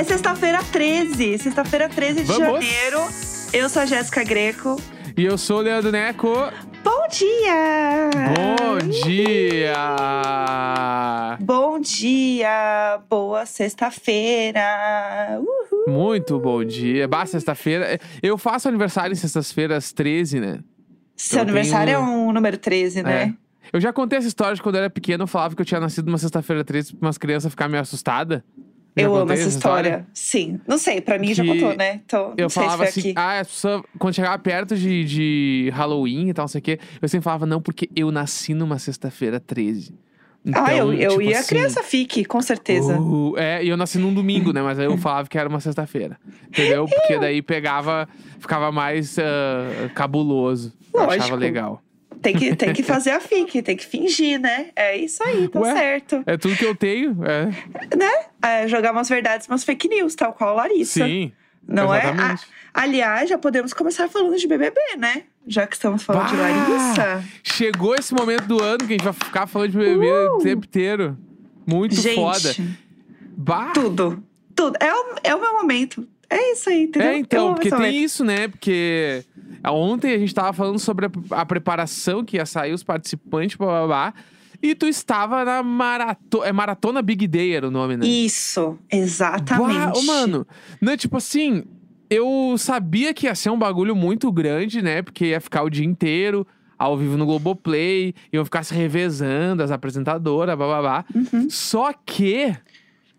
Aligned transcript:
é 0.00 0.04
sexta-feira 0.04 0.60
13. 0.72 1.38
Sexta-feira 1.38 1.88
13 1.88 2.20
de 2.22 2.26
Vamos. 2.26 2.64
janeiro. 2.64 2.98
Eu 3.52 3.68
sou 3.68 3.82
a 3.82 3.86
Jéssica 3.86 4.24
Greco. 4.24 4.80
E 5.14 5.24
eu 5.24 5.36
sou 5.36 5.58
o 5.58 5.60
Leandro 5.60 5.92
Neco. 5.92 6.32
Bom 6.82 7.06
dia! 7.10 8.08
Bom 8.34 8.78
dia! 8.88 9.84
Bom 11.40 11.78
dia! 11.80 12.98
Boa 13.10 13.44
sexta-feira! 13.44 15.38
Uhul! 15.38 15.92
Muito 15.92 16.38
bom 16.38 16.64
dia. 16.64 17.06
Bah, 17.06 17.26
sexta-feira. 17.26 17.98
Eu 18.22 18.38
faço 18.38 18.68
aniversário 18.68 19.12
em 19.12 19.16
sextas-feiras 19.16 19.92
13, 19.92 20.40
né? 20.40 20.60
Seu 21.14 21.40
Eu 21.40 21.42
aniversário 21.42 21.94
tenho- 21.94 22.06
é 22.06 22.08
um 22.08 22.32
número 22.32 22.56
13, 22.56 23.02
né? 23.02 23.34
É. 23.36 23.50
Eu 23.76 23.80
já 23.80 23.92
contei 23.92 24.18
essa 24.18 24.28
história 24.28 24.54
de 24.54 24.62
quando 24.62 24.76
eu 24.76 24.80
era 24.80 24.90
pequeno, 24.90 25.24
eu 25.24 25.28
falava 25.28 25.54
que 25.54 25.60
eu 25.60 25.66
tinha 25.66 25.78
nascido 25.80 26.06
numa 26.06 26.16
sexta-feira 26.18 26.64
13 26.64 26.96
pra 26.96 27.06
umas 27.08 27.18
crianças 27.18 27.50
ficarem 27.50 27.72
meio 27.72 27.82
assustadas. 27.82 28.40
Já 28.96 29.04
Eu 29.04 29.14
amo 29.14 29.32
essa 29.32 29.48
história. 29.48 30.06
Sim. 30.12 30.60
Não 30.66 30.78
sei, 30.78 31.00
pra 31.00 31.18
mim 31.18 31.32
já 31.32 31.42
Que 31.42 31.48
contou, 31.48 31.76
né? 31.76 32.00
Então, 32.04 32.28
não 32.28 32.34
Eu 32.36 32.50
sei 32.50 32.62
falava 32.62 32.86
se 32.86 33.00
assim, 33.00 33.10
aqui. 33.10 33.18
ah, 33.18 33.40
as 33.40 33.48
pessoas, 33.48 33.82
quando 33.98 34.14
chegava 34.14 34.38
perto 34.38 34.76
de, 34.76 35.04
de 35.04 35.70
Halloween 35.72 36.28
e 36.28 36.34
tal, 36.34 36.44
não 36.44 36.48
sei 36.48 36.58
o 36.58 36.62
quê, 36.62 36.78
eu 37.00 37.08
sempre 37.08 37.24
falava, 37.24 37.46
não, 37.46 37.60
porque 37.60 37.88
eu 37.94 38.10
nasci 38.10 38.52
numa 38.54 38.78
sexta-feira 38.78 39.38
13. 39.38 39.94
Então, 40.44 40.64
ah, 40.64 40.74
eu, 40.74 40.92
eu 40.94 41.10
tipo 41.10 41.22
ia 41.22 41.38
assim, 41.38 41.48
criança 41.48 41.82
fique, 41.82 42.24
com 42.24 42.40
certeza. 42.40 42.98
Uh, 42.98 43.36
é, 43.36 43.62
e 43.62 43.68
eu 43.68 43.76
nasci 43.76 43.98
num 43.98 44.12
domingo, 44.12 44.52
né? 44.52 44.62
Mas 44.62 44.78
aí 44.78 44.86
eu 44.86 44.96
falava 44.98 45.28
que 45.28 45.36
era 45.36 45.48
uma 45.48 45.60
sexta-feira. 45.60 46.18
Entendeu? 46.48 46.86
Porque 46.86 47.18
daí 47.18 47.42
pegava, 47.42 48.08
ficava 48.38 48.72
mais 48.72 49.18
ah, 49.18 49.90
cabuloso. 49.94 50.72
Eu 50.92 51.00
achava 51.02 51.16
Lógico. 51.16 51.36
legal. 51.36 51.82
Tem, 52.22 52.34
que, 52.36 52.54
tem 52.54 52.72
que 52.72 52.82
fazer 52.82 53.10
a 53.12 53.20
fique, 53.20 53.62
tem 53.62 53.76
que 53.76 53.86
fingir, 53.86 54.38
né? 54.38 54.66
É 54.76 54.96
isso 54.96 55.22
aí, 55.22 55.48
tá 55.48 55.60
Ué? 55.60 55.72
certo. 55.74 56.22
É 56.26 56.36
tudo 56.36 56.54
que 56.54 56.64
eu 56.66 56.74
tenho, 56.74 57.16
é. 57.24 57.46
Né? 57.96 58.10
É, 58.42 58.68
jogar 58.68 58.92
umas 58.92 59.08
verdades, 59.08 59.46
umas 59.48 59.64
fake 59.64 59.88
news, 59.88 60.14
tal 60.14 60.32
qual 60.34 60.50
a 60.50 60.62
Larissa. 60.64 61.04
Sim. 61.06 61.32
Não 61.66 61.94
é? 61.94 61.98
exatamente. 61.98 62.46
A- 62.74 62.82
aliás, 62.82 63.28
já 63.30 63.38
podemos 63.38 63.72
começar 63.72 64.08
falando 64.08 64.36
de 64.36 64.46
BBB, 64.46 64.78
né? 64.98 65.22
Já 65.46 65.66
que 65.66 65.74
estamos 65.74 66.02
falando 66.02 66.28
de 66.28 66.36
Bah! 66.36 66.42
Larissa. 66.42 67.24
Chegou 67.42 67.94
esse 67.94 68.12
momento 68.14 68.44
do 68.46 68.62
ano 68.62 68.78
que 68.78 68.84
a 68.84 68.88
gente 68.88 69.04
vai 69.04 69.12
ficar 69.12 69.46
falando 69.46 69.70
de 69.70 69.78
bebê 69.78 70.10
Uh! 70.10 70.36
o 70.36 70.38
tempo 70.38 70.66
inteiro. 70.66 71.16
Muito 71.66 71.94
Gente, 71.94 72.16
foda. 72.16 72.54
Bah! 73.36 73.70
tudo. 73.72 74.22
Tudo. 74.54 74.76
É 74.80 74.92
o, 74.92 75.14
é 75.24 75.34
o 75.34 75.40
meu 75.40 75.54
momento. 75.54 76.06
É 76.30 76.52
isso 76.52 76.70
aí, 76.70 76.84
entendeu? 76.84 77.08
É, 77.10 77.18
então, 77.18 77.54
porque 77.54 77.68
tem 77.68 77.78
momento. 77.78 77.94
isso, 77.94 78.24
né? 78.24 78.46
Porque 78.46 79.24
ontem 79.66 80.14
a 80.14 80.18
gente 80.18 80.32
tava 80.32 80.52
falando 80.52 80.78
sobre 80.78 81.06
a, 81.06 81.40
a 81.40 81.44
preparação 81.44 82.24
que 82.24 82.36
ia 82.36 82.46
sair 82.46 82.72
os 82.72 82.84
participantes, 82.84 83.56
blá 83.56 83.66
blá 83.66 83.86
blá. 83.86 84.14
E 84.62 84.74
tu 84.74 84.86
estava 84.86 85.44
na 85.44 85.62
maratona. 85.62 86.46
É 86.46 86.52
Maratona 86.52 87.02
Big 87.02 87.26
Day 87.26 87.54
era 87.54 87.66
o 87.66 87.70
nome, 87.70 87.96
né? 87.96 88.06
Isso, 88.06 88.78
exatamente. 88.90 89.98
Ô, 89.98 90.02
mano, 90.02 90.46
né, 90.80 90.96
tipo 90.96 91.16
assim, 91.16 91.64
eu 92.08 92.54
sabia 92.58 93.12
que 93.14 93.26
ia 93.26 93.34
ser 93.34 93.50
um 93.50 93.58
bagulho 93.58 93.96
muito 93.96 94.30
grande, 94.30 94.82
né? 94.82 95.02
Porque 95.02 95.26
ia 95.26 95.40
ficar 95.40 95.62
o 95.62 95.70
dia 95.70 95.84
inteiro 95.84 96.46
ao 96.78 96.96
vivo 96.96 97.16
no 97.16 97.26
Globoplay, 97.26 98.14
iam 98.32 98.44
ficar 98.44 98.62
se 98.62 98.74
revezando, 98.74 99.62
as 99.62 99.70
apresentadoras, 99.70 100.56
blá 100.56 100.66
blá 100.66 100.80
blá. 100.80 101.04
Uhum. 101.14 101.50
Só 101.50 101.92
que 101.92 102.54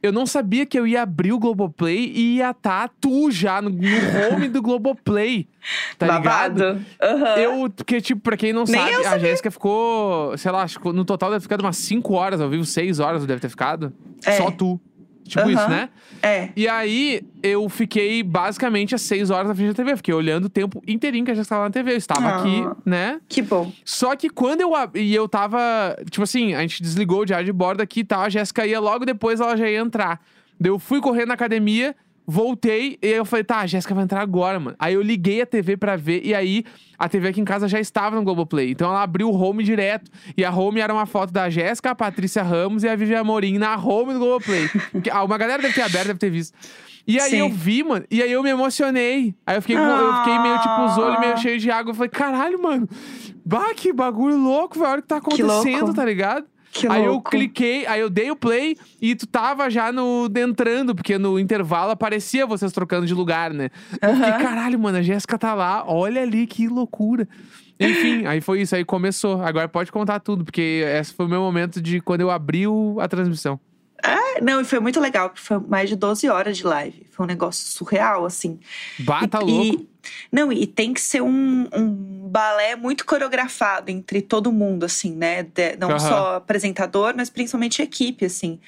eu 0.01 0.11
não 0.11 0.25
sabia 0.25 0.65
que 0.65 0.77
eu 0.77 0.87
ia 0.87 1.01
abrir 1.03 1.31
o 1.31 1.39
Globoplay 1.39 2.11
e 2.13 2.37
ia 2.37 2.51
estar 2.51 2.89
tu 2.99 3.29
já 3.31 3.61
no, 3.61 3.69
no 3.69 4.35
home 4.35 4.47
do 4.47 4.61
Globoplay. 4.61 5.47
Tá 5.95 6.17
ligado? 6.17 6.59
Babado. 6.59 6.85
Aham. 6.99 7.35
Eu, 7.37 7.69
porque, 7.69 8.01
tipo, 8.01 8.19
pra 8.19 8.35
quem 8.35 8.51
não 8.51 8.63
Nem 8.63 8.81
sabe, 8.81 9.05
a. 9.05 9.19
Jéssica 9.19 9.51
ficou, 9.51 10.35
sei 10.35 10.51
lá, 10.51 10.65
no 10.85 11.05
total 11.05 11.29
deve 11.29 11.41
ter 11.41 11.43
ficado 11.43 11.61
umas 11.61 11.77
5 11.77 12.13
horas 12.15 12.41
ao 12.41 12.49
vivo, 12.49 12.65
6 12.65 12.99
horas 12.99 13.27
deve 13.27 13.39
ter 13.39 13.49
ficado. 13.49 13.93
É. 14.25 14.37
Só 14.37 14.49
tu. 14.49 14.81
Tipo 15.31 15.43
Aham. 15.43 15.51
isso, 15.53 15.69
né? 15.69 15.89
É. 16.21 16.49
E 16.57 16.67
aí, 16.67 17.21
eu 17.41 17.67
fiquei 17.69 18.21
basicamente 18.21 18.93
às 18.93 19.01
6 19.03 19.29
horas 19.29 19.47
na 19.47 19.55
frente 19.55 19.69
da 19.69 19.73
TV. 19.73 19.95
Fiquei 19.95 20.13
olhando 20.13 20.45
o 20.45 20.49
tempo 20.49 20.83
inteirinho 20.85 21.23
que 21.23 21.31
a 21.31 21.33
Jéssica 21.33 21.55
estava 21.55 21.63
na 21.65 21.71
TV. 21.71 21.93
Eu 21.93 21.97
estava 21.97 22.27
Ah. 22.27 22.37
aqui, 22.39 22.63
né? 22.85 23.21
Que 23.29 23.41
bom. 23.41 23.71
Só 23.85 24.15
que 24.15 24.29
quando 24.29 24.59
eu 24.61 24.71
e 24.93 25.15
eu 25.15 25.27
tava, 25.27 25.95
tipo 26.09 26.23
assim, 26.23 26.53
a 26.53 26.59
gente 26.61 26.83
desligou 26.83 27.21
o 27.21 27.25
diário 27.25 27.45
de 27.45 27.53
bordo 27.53 27.81
aqui 27.81 28.01
e 28.01 28.03
tal, 28.03 28.21
a 28.23 28.29
Jéssica 28.29 28.67
ia 28.67 28.79
logo 28.79 29.05
depois 29.05 29.39
ela 29.39 29.55
já 29.55 29.69
ia 29.69 29.79
entrar. 29.79 30.19
Daí 30.59 30.69
eu 30.69 30.77
fui 30.77 30.99
correndo 30.99 31.29
na 31.29 31.33
academia, 31.33 31.95
voltei 32.31 32.97
e 33.01 33.07
aí 33.07 33.13
eu 33.13 33.25
falei, 33.25 33.43
tá, 33.43 33.57
a 33.59 33.67
Jéssica 33.67 33.93
vai 33.93 34.03
entrar 34.05 34.21
agora, 34.21 34.59
mano. 34.59 34.75
Aí 34.79 34.93
eu 34.93 35.01
liguei 35.01 35.41
a 35.41 35.45
TV 35.45 35.75
pra 35.75 35.95
ver 35.97 36.21
e 36.23 36.33
aí 36.33 36.63
a 36.97 37.09
TV 37.09 37.27
aqui 37.27 37.41
em 37.41 37.45
casa 37.45 37.67
já 37.67 37.79
estava 37.79 38.15
no 38.15 38.23
Globoplay. 38.23 38.71
Então 38.71 38.89
ela 38.89 39.03
abriu 39.03 39.29
o 39.29 39.35
home 39.35 39.63
direto. 39.63 40.09
E 40.37 40.45
a 40.45 40.51
home 40.51 40.79
era 40.79 40.93
uma 40.93 41.05
foto 41.05 41.31
da 41.33 41.49
Jéssica, 41.49 41.91
a 41.91 41.95
Patrícia 41.95 42.41
Ramos 42.41 42.83
e 42.83 42.87
a 42.89 42.95
Vivi 42.95 43.15
Amorim 43.15 43.57
na 43.57 43.75
home 43.77 44.13
do 44.13 44.19
Globoplay. 44.19 44.69
Que- 45.03 45.09
ah, 45.09 45.23
uma 45.23 45.37
galera 45.37 45.61
deve 45.61 45.73
ter 45.73 45.81
aberto, 45.81 46.07
deve 46.07 46.19
ter 46.19 46.29
visto. 46.29 46.57
E 47.07 47.19
aí 47.19 47.31
Sim. 47.31 47.37
eu 47.39 47.49
vi, 47.49 47.83
mano, 47.83 48.05
e 48.11 48.21
aí 48.21 48.31
eu 48.31 48.43
me 48.43 48.49
emocionei. 48.51 49.33
Aí 49.45 49.57
eu 49.57 49.61
fiquei, 49.61 49.75
com- 49.75 49.81
eu 49.81 50.13
fiquei 50.17 50.39
meio, 50.39 50.57
tipo, 50.59 50.85
os 50.85 50.97
olhos 50.99 51.19
meio 51.19 51.33
Ah. 51.33 51.37
cheios 51.37 51.61
de 51.61 51.71
água. 51.71 51.91
Eu 51.91 51.95
falei, 51.95 52.09
caralho, 52.09 52.61
mano. 52.61 52.87
Bah, 53.43 53.73
que 53.75 53.91
bagulho 53.91 54.37
louco, 54.37 54.77
velho. 54.77 54.91
Olha 54.91 54.99
o 54.99 55.01
que 55.01 55.07
tá 55.07 55.19
Que 55.19 55.41
acontecendo, 55.41 55.93
tá 55.95 56.05
ligado? 56.05 56.45
Que 56.71 56.87
aí 56.87 57.03
eu 57.03 57.11
louco. 57.13 57.31
cliquei, 57.31 57.85
aí 57.85 57.99
eu 57.99 58.09
dei 58.09 58.31
o 58.31 58.35
play 58.35 58.77
e 59.01 59.13
tu 59.15 59.27
tava 59.27 59.69
já 59.69 59.91
no 59.91 60.29
entrando, 60.35 60.95
porque 60.95 61.17
no 61.17 61.37
intervalo 61.37 61.91
aparecia 61.91 62.45
vocês 62.45 62.71
trocando 62.71 63.05
de 63.05 63.13
lugar, 63.13 63.51
né? 63.53 63.69
Eu 64.01 64.15
fiquei, 64.15 64.29
Aham. 64.31 64.41
caralho, 64.41 64.79
mano, 64.79 64.97
a 64.97 65.01
Jéssica 65.01 65.37
tá 65.37 65.53
lá, 65.53 65.83
olha 65.85 66.21
ali 66.21 66.47
que 66.47 66.67
loucura. 66.67 67.27
Enfim, 67.79 68.25
aí 68.25 68.39
foi 68.41 68.61
isso, 68.61 68.75
aí 68.75 68.85
começou. 68.85 69.41
Agora 69.41 69.67
pode 69.67 69.91
contar 69.91 70.19
tudo, 70.19 70.45
porque 70.45 70.83
esse 70.99 71.13
foi 71.13 71.25
o 71.25 71.29
meu 71.29 71.41
momento 71.41 71.81
de 71.81 71.99
quando 71.99 72.21
eu 72.21 72.29
abri 72.29 72.67
o- 72.67 72.97
a 73.01 73.07
transmissão. 73.07 73.59
É, 74.03 74.39
não, 74.41 74.61
e 74.61 74.63
foi 74.63 74.79
muito 74.79 74.99
legal, 74.99 75.29
porque 75.29 75.41
foi 75.41 75.59
mais 75.59 75.89
de 75.89 75.95
12 75.95 76.27
horas 76.29 76.57
de 76.57 76.63
live. 76.65 77.05
Foi 77.11 77.25
um 77.25 77.27
negócio 77.27 77.67
surreal, 77.67 78.25
assim. 78.25 78.59
Bah, 78.99 79.27
tá 79.27 79.39
E- 79.41 79.43
louco. 79.45 79.85
Não, 80.31 80.51
e 80.51 80.65
tem 80.65 80.93
que 80.93 81.01
ser 81.01 81.21
um, 81.21 81.67
um 81.73 82.27
balé 82.29 82.75
muito 82.75 83.05
coreografado 83.05 83.91
entre 83.91 84.21
todo 84.21 84.51
mundo, 84.51 84.85
assim, 84.85 85.15
né? 85.15 85.43
De- 85.43 85.75
não 85.77 85.89
Aham. 85.91 85.99
só 85.99 86.35
apresentador, 86.35 87.13
mas 87.15 87.29
principalmente 87.29 87.81
equipe, 87.81 88.25
assim. 88.25 88.59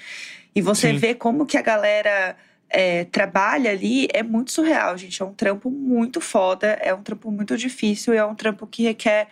E 0.55 0.61
você 0.61 0.91
Sim. 0.93 0.97
vê 0.97 1.15
como 1.15 1.45
que 1.45 1.57
a 1.57 1.61
galera 1.61 2.35
é, 2.69 3.05
trabalha 3.05 3.71
ali, 3.71 4.07
é 4.13 4.21
muito 4.23 4.51
surreal, 4.51 4.97
gente. 4.97 5.21
É 5.21 5.25
um 5.25 5.33
trampo 5.33 5.69
muito 5.69 6.19
foda, 6.21 6.67
é 6.81 6.93
um 6.93 7.01
trampo 7.01 7.31
muito 7.31 7.57
difícil, 7.57 8.13
e 8.13 8.17
é 8.17 8.25
um 8.25 8.35
trampo 8.35 8.67
que 8.67 8.83
requer 8.83 9.27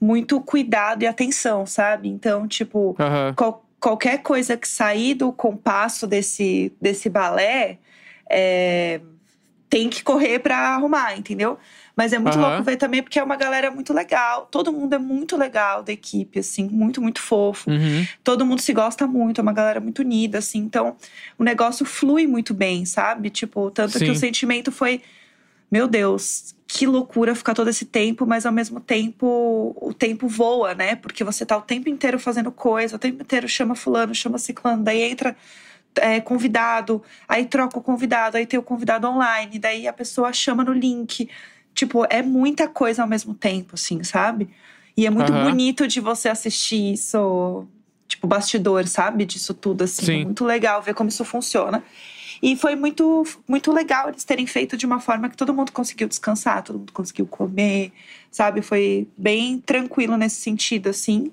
muito 0.00 0.40
cuidado 0.40 1.02
e 1.02 1.06
atenção, 1.06 1.64
sabe? 1.66 2.08
Então, 2.08 2.46
tipo, 2.48 2.96
Aham. 2.98 3.34
qual- 3.34 3.64
qualquer 3.80 4.22
coisa 4.22 4.56
que 4.56 4.68
sair 4.68 5.14
do 5.14 5.32
compasso 5.32 6.06
desse, 6.06 6.72
desse 6.80 7.08
balé 7.08 7.78
é, 8.30 9.00
tem 9.72 9.88
que 9.88 10.02
correr 10.02 10.38
pra 10.38 10.74
arrumar, 10.74 11.16
entendeu? 11.16 11.58
Mas 11.96 12.12
é 12.12 12.18
muito 12.18 12.36
Aham. 12.36 12.48
louco 12.48 12.62
ver 12.62 12.76
também, 12.76 13.02
porque 13.02 13.18
é 13.18 13.24
uma 13.24 13.36
galera 13.36 13.70
muito 13.70 13.94
legal. 13.94 14.46
Todo 14.50 14.70
mundo 14.70 14.92
é 14.92 14.98
muito 14.98 15.34
legal 15.34 15.82
da 15.82 15.90
equipe, 15.90 16.40
assim, 16.40 16.68
muito, 16.68 17.00
muito 17.00 17.22
fofo. 17.22 17.70
Uhum. 17.70 18.06
Todo 18.22 18.44
mundo 18.44 18.60
se 18.60 18.70
gosta 18.74 19.06
muito, 19.06 19.40
é 19.40 19.42
uma 19.42 19.54
galera 19.54 19.80
muito 19.80 20.00
unida, 20.00 20.36
assim. 20.36 20.58
Então, 20.58 20.94
o 21.38 21.42
negócio 21.42 21.86
flui 21.86 22.26
muito 22.26 22.52
bem, 22.52 22.84
sabe? 22.84 23.30
Tipo, 23.30 23.70
tanto 23.70 23.98
que 23.98 24.04
Sim. 24.04 24.10
o 24.10 24.14
sentimento 24.14 24.70
foi: 24.70 25.00
meu 25.70 25.88
Deus, 25.88 26.54
que 26.66 26.86
loucura 26.86 27.34
ficar 27.34 27.54
todo 27.54 27.70
esse 27.70 27.86
tempo, 27.86 28.26
mas 28.26 28.44
ao 28.44 28.52
mesmo 28.52 28.78
tempo 28.78 29.74
o 29.80 29.94
tempo 29.94 30.28
voa, 30.28 30.74
né? 30.74 30.96
Porque 30.96 31.24
você 31.24 31.46
tá 31.46 31.56
o 31.56 31.62
tempo 31.62 31.88
inteiro 31.88 32.18
fazendo 32.18 32.52
coisa, 32.52 32.96
o 32.96 32.98
tempo 32.98 33.22
inteiro 33.22 33.48
chama 33.48 33.74
fulano, 33.74 34.14
chama 34.14 34.36
ciclano, 34.36 34.84
daí 34.84 35.00
entra 35.00 35.34
é, 35.96 36.20
convidado, 36.20 37.02
aí 37.28 37.44
troca 37.46 37.78
o 37.78 37.82
convidado, 37.82 38.36
aí 38.36 38.46
tem 38.46 38.58
o 38.58 38.62
convidado 38.62 39.06
online, 39.08 39.58
daí 39.58 39.86
a 39.86 39.92
pessoa 39.92 40.32
chama 40.32 40.64
no 40.64 40.72
link. 40.72 41.28
Tipo, 41.74 42.06
é 42.10 42.22
muita 42.22 42.68
coisa 42.68 43.02
ao 43.02 43.08
mesmo 43.08 43.34
tempo, 43.34 43.74
assim, 43.74 44.02
sabe? 44.04 44.50
E 44.96 45.06
é 45.06 45.10
muito 45.10 45.32
Aham. 45.32 45.50
bonito 45.50 45.88
de 45.88 46.00
você 46.00 46.28
assistir 46.28 46.92
isso, 46.92 47.66
tipo, 48.06 48.26
bastidor, 48.26 48.86
sabe? 48.86 49.24
Disso 49.24 49.54
tudo, 49.54 49.84
assim. 49.84 50.04
Sim. 50.06 50.20
É 50.20 50.24
muito 50.24 50.44
legal 50.44 50.82
ver 50.82 50.94
como 50.94 51.08
isso 51.08 51.24
funciona. 51.24 51.82
E 52.42 52.56
foi 52.56 52.74
muito, 52.74 53.24
muito 53.46 53.70
legal 53.70 54.08
eles 54.08 54.24
terem 54.24 54.46
feito 54.46 54.76
de 54.76 54.84
uma 54.84 54.98
forma 54.98 55.30
que 55.30 55.36
todo 55.36 55.54
mundo 55.54 55.70
conseguiu 55.70 56.08
descansar, 56.08 56.62
todo 56.62 56.78
mundo 56.80 56.92
conseguiu 56.92 57.24
comer, 57.26 57.92
sabe? 58.32 58.60
Foi 58.60 59.06
bem 59.16 59.60
tranquilo 59.60 60.16
nesse 60.16 60.40
sentido, 60.40 60.88
assim. 60.88 61.32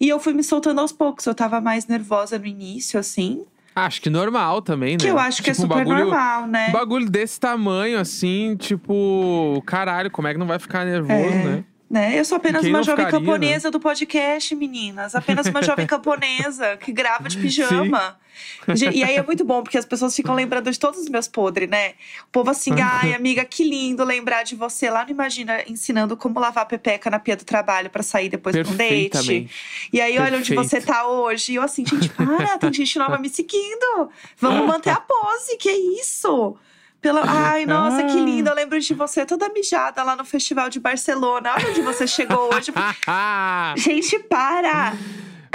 E 0.00 0.08
eu 0.08 0.20
fui 0.20 0.32
me 0.32 0.44
soltando 0.44 0.80
aos 0.80 0.92
poucos. 0.92 1.26
Eu 1.26 1.34
tava 1.34 1.60
mais 1.60 1.86
nervosa 1.86 2.38
no 2.38 2.46
início, 2.46 2.98
assim. 2.98 3.44
Acho 3.76 4.00
que 4.00 4.08
normal 4.08 4.62
também, 4.62 4.92
né? 4.94 4.98
Que 4.98 5.06
eu 5.08 5.18
acho 5.18 5.42
que 5.42 5.50
é 5.50 5.52
Tipo, 5.52 5.66
um 5.66 5.68
super 5.68 5.84
bagulho, 5.84 6.04
normal, 6.06 6.46
né? 6.46 6.68
Um 6.70 6.72
bagulho 6.72 7.10
desse 7.10 7.38
tamanho, 7.38 7.98
assim, 8.00 8.56
tipo, 8.56 9.62
caralho, 9.66 10.10
como 10.10 10.26
é 10.26 10.32
que 10.32 10.38
não 10.38 10.46
vai 10.46 10.58
ficar 10.58 10.86
nervoso, 10.86 11.12
É. 11.12 11.44
né? 11.44 11.64
Né? 11.88 12.18
Eu 12.18 12.24
sou 12.24 12.36
apenas 12.36 12.64
uma 12.64 12.82
jovem 12.82 13.04
ficaria, 13.06 13.20
né? 13.20 13.32
camponesa 13.32 13.70
do 13.70 13.78
podcast, 13.78 14.54
meninas. 14.56 15.14
Apenas 15.14 15.46
uma 15.46 15.62
jovem 15.62 15.86
camponesa 15.86 16.76
que 16.78 16.90
grava 16.90 17.28
de 17.28 17.36
pijama. 17.38 17.98
Ge- 17.98 18.25
E 18.96 19.02
aí 19.04 19.16
é 19.16 19.22
muito 19.22 19.44
bom, 19.44 19.62
porque 19.62 19.78
as 19.78 19.84
pessoas 19.84 20.14
ficam 20.14 20.34
lembrando 20.34 20.70
de 20.70 20.78
todos 20.78 21.00
os 21.00 21.08
meus 21.08 21.28
podres, 21.28 21.68
né? 21.68 21.90
O 22.24 22.30
povo 22.32 22.50
assim, 22.50 22.72
ai, 22.80 23.14
amiga, 23.14 23.44
que 23.44 23.64
lindo 23.64 24.04
lembrar 24.04 24.42
de 24.42 24.54
você 24.54 24.88
lá 24.90 25.04
no 25.04 25.10
Imagina 25.10 25.62
ensinando 25.66 26.16
como 26.16 26.38
lavar 26.38 26.64
a 26.64 26.66
pepeca 26.66 27.08
na 27.10 27.18
pia 27.18 27.36
do 27.36 27.44
trabalho 27.44 27.88
pra 27.90 28.02
sair 28.02 28.28
depois 28.28 28.54
pra 28.56 28.70
um 28.70 28.76
date. 28.76 29.50
E 29.92 30.00
aí, 30.00 30.18
olha 30.18 30.38
onde 30.38 30.54
você 30.54 30.80
tá 30.80 31.06
hoje. 31.06 31.52
E 31.52 31.54
eu 31.56 31.62
assim, 31.62 31.84
gente, 31.86 32.08
para, 32.10 32.58
tem 32.58 32.72
gente 32.72 32.98
nova 32.98 33.18
me 33.18 33.28
seguindo. 33.28 34.10
Vamos 34.38 34.66
manter 34.66 34.90
a 34.90 35.00
pose, 35.00 35.56
que 35.56 35.70
isso? 35.70 36.56
Pela... 37.00 37.22
Ai, 37.24 37.66
nossa, 37.66 38.02
que 38.04 38.18
Ah. 38.18 38.22
lindo. 38.22 38.50
Eu 38.50 38.54
lembro 38.54 38.80
de 38.80 38.94
você 38.94 39.24
toda 39.24 39.48
mijada 39.48 40.02
lá 40.02 40.16
no 40.16 40.24
Festival 40.24 40.68
de 40.68 40.80
Barcelona. 40.80 41.52
Olha 41.54 41.70
onde 41.70 41.80
você 41.82 42.06
chegou 42.06 42.52
hoje. 42.52 42.72
Gente, 43.76 44.18
para! 44.20 44.96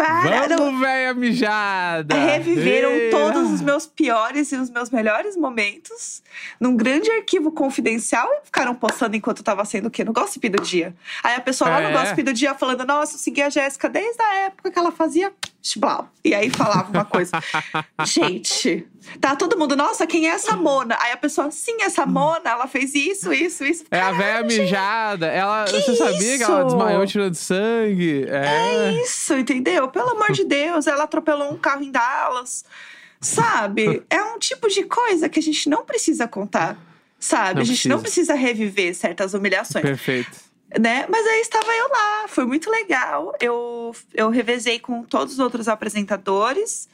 Para! 0.05 0.47
Não- 0.47 0.57
Vamos, 0.57 0.79
velha 0.79 1.13
mijada! 1.13 2.15
Reviveram 2.15 2.89
todos 3.11 3.51
os 3.51 3.61
meus 3.61 3.85
piores 3.85 4.51
e 4.51 4.55
os 4.55 4.69
meus 4.69 4.89
melhores 4.89 5.35
momentos 5.37 6.23
num 6.59 6.75
grande 6.75 7.09
arquivo 7.11 7.51
confidencial 7.51 8.27
e 8.41 8.45
ficaram 8.45 8.73
postando 8.73 9.15
enquanto 9.15 9.39
eu 9.39 9.43
tava 9.43 9.63
sendo 9.65 9.87
o 9.87 9.91
quê? 9.91 10.03
No 10.03 10.11
Gossip 10.13 10.49
do 10.49 10.61
Dia. 10.61 10.95
Aí 11.23 11.35
a 11.35 11.41
pessoa 11.41 11.69
lá 11.69 11.81
no 11.81 11.89
É. 11.89 11.91
Gossip 11.93 12.23
do 12.23 12.33
Dia 12.33 12.55
falando: 12.55 12.85
Nossa, 12.85 13.15
eu 13.15 13.19
segui 13.19 13.41
a 13.41 13.49
Jéssica 13.49 13.87
desde 13.89 14.21
a 14.21 14.33
época 14.45 14.71
que 14.71 14.79
ela 14.79 14.91
fazia. 14.91 15.31
Blau. 15.77 16.09
E 16.25 16.33
aí 16.33 16.49
falava 16.49 16.89
uma 16.89 17.05
coisa. 17.05 17.31
Gente, 18.03 18.87
tá 19.19 19.35
todo 19.35 19.57
mundo, 19.59 19.75
nossa, 19.75 20.07
quem 20.07 20.27
é 20.27 20.31
essa 20.33 20.55
Mona? 20.55 20.97
Aí 20.99 21.11
a 21.11 21.17
pessoa, 21.17 21.51
sim, 21.51 21.77
essa 21.81 22.03
Mona, 22.03 22.49
ela 22.49 22.65
fez 22.67 22.95
isso, 22.95 23.31
isso, 23.31 23.63
isso. 23.63 23.83
É 23.91 23.99
a 24.01 24.11
velha 24.11 24.43
mijada. 24.43 25.27
Ela, 25.27 25.65
você 25.67 25.95
sabia 25.95 26.37
que 26.37 26.43
ela 26.43 26.57
isso? 26.61 26.65
desmaiou 26.65 27.05
tirando 27.05 27.35
sangue? 27.35 28.25
É. 28.27 28.91
Isso, 29.03 29.35
entendeu? 29.35 29.87
Pelo 29.91 30.09
amor 30.11 30.31
de 30.31 30.43
Deus, 30.43 30.87
ela 30.87 31.03
atropelou 31.03 31.51
um 31.51 31.57
carro 31.57 31.83
em 31.83 31.91
Dallas. 31.91 32.65
Sabe? 33.19 34.03
É 34.09 34.21
um 34.23 34.39
tipo 34.39 34.67
de 34.67 34.83
coisa 34.83 35.29
que 35.29 35.39
a 35.39 35.43
gente 35.43 35.69
não 35.69 35.85
precisa 35.85 36.27
contar. 36.27 36.77
Sabe? 37.19 37.55
Não 37.55 37.61
a 37.61 37.65
gente 37.65 37.87
não 37.87 37.99
precisa. 37.99 38.33
precisa 38.33 38.47
reviver 38.53 38.95
certas 38.95 39.35
humilhações, 39.35 39.83
Perfeito. 39.85 40.31
né? 40.79 41.05
Mas 41.07 41.27
aí 41.27 41.41
estava 41.41 41.71
eu 41.71 41.87
lá, 41.89 42.27
foi 42.27 42.45
muito 42.45 42.67
legal. 42.71 43.35
Eu, 43.39 43.95
eu 44.15 44.29
revezei 44.31 44.79
com 44.79 45.03
todos 45.03 45.33
os 45.33 45.39
outros 45.39 45.67
apresentadores. 45.67 46.89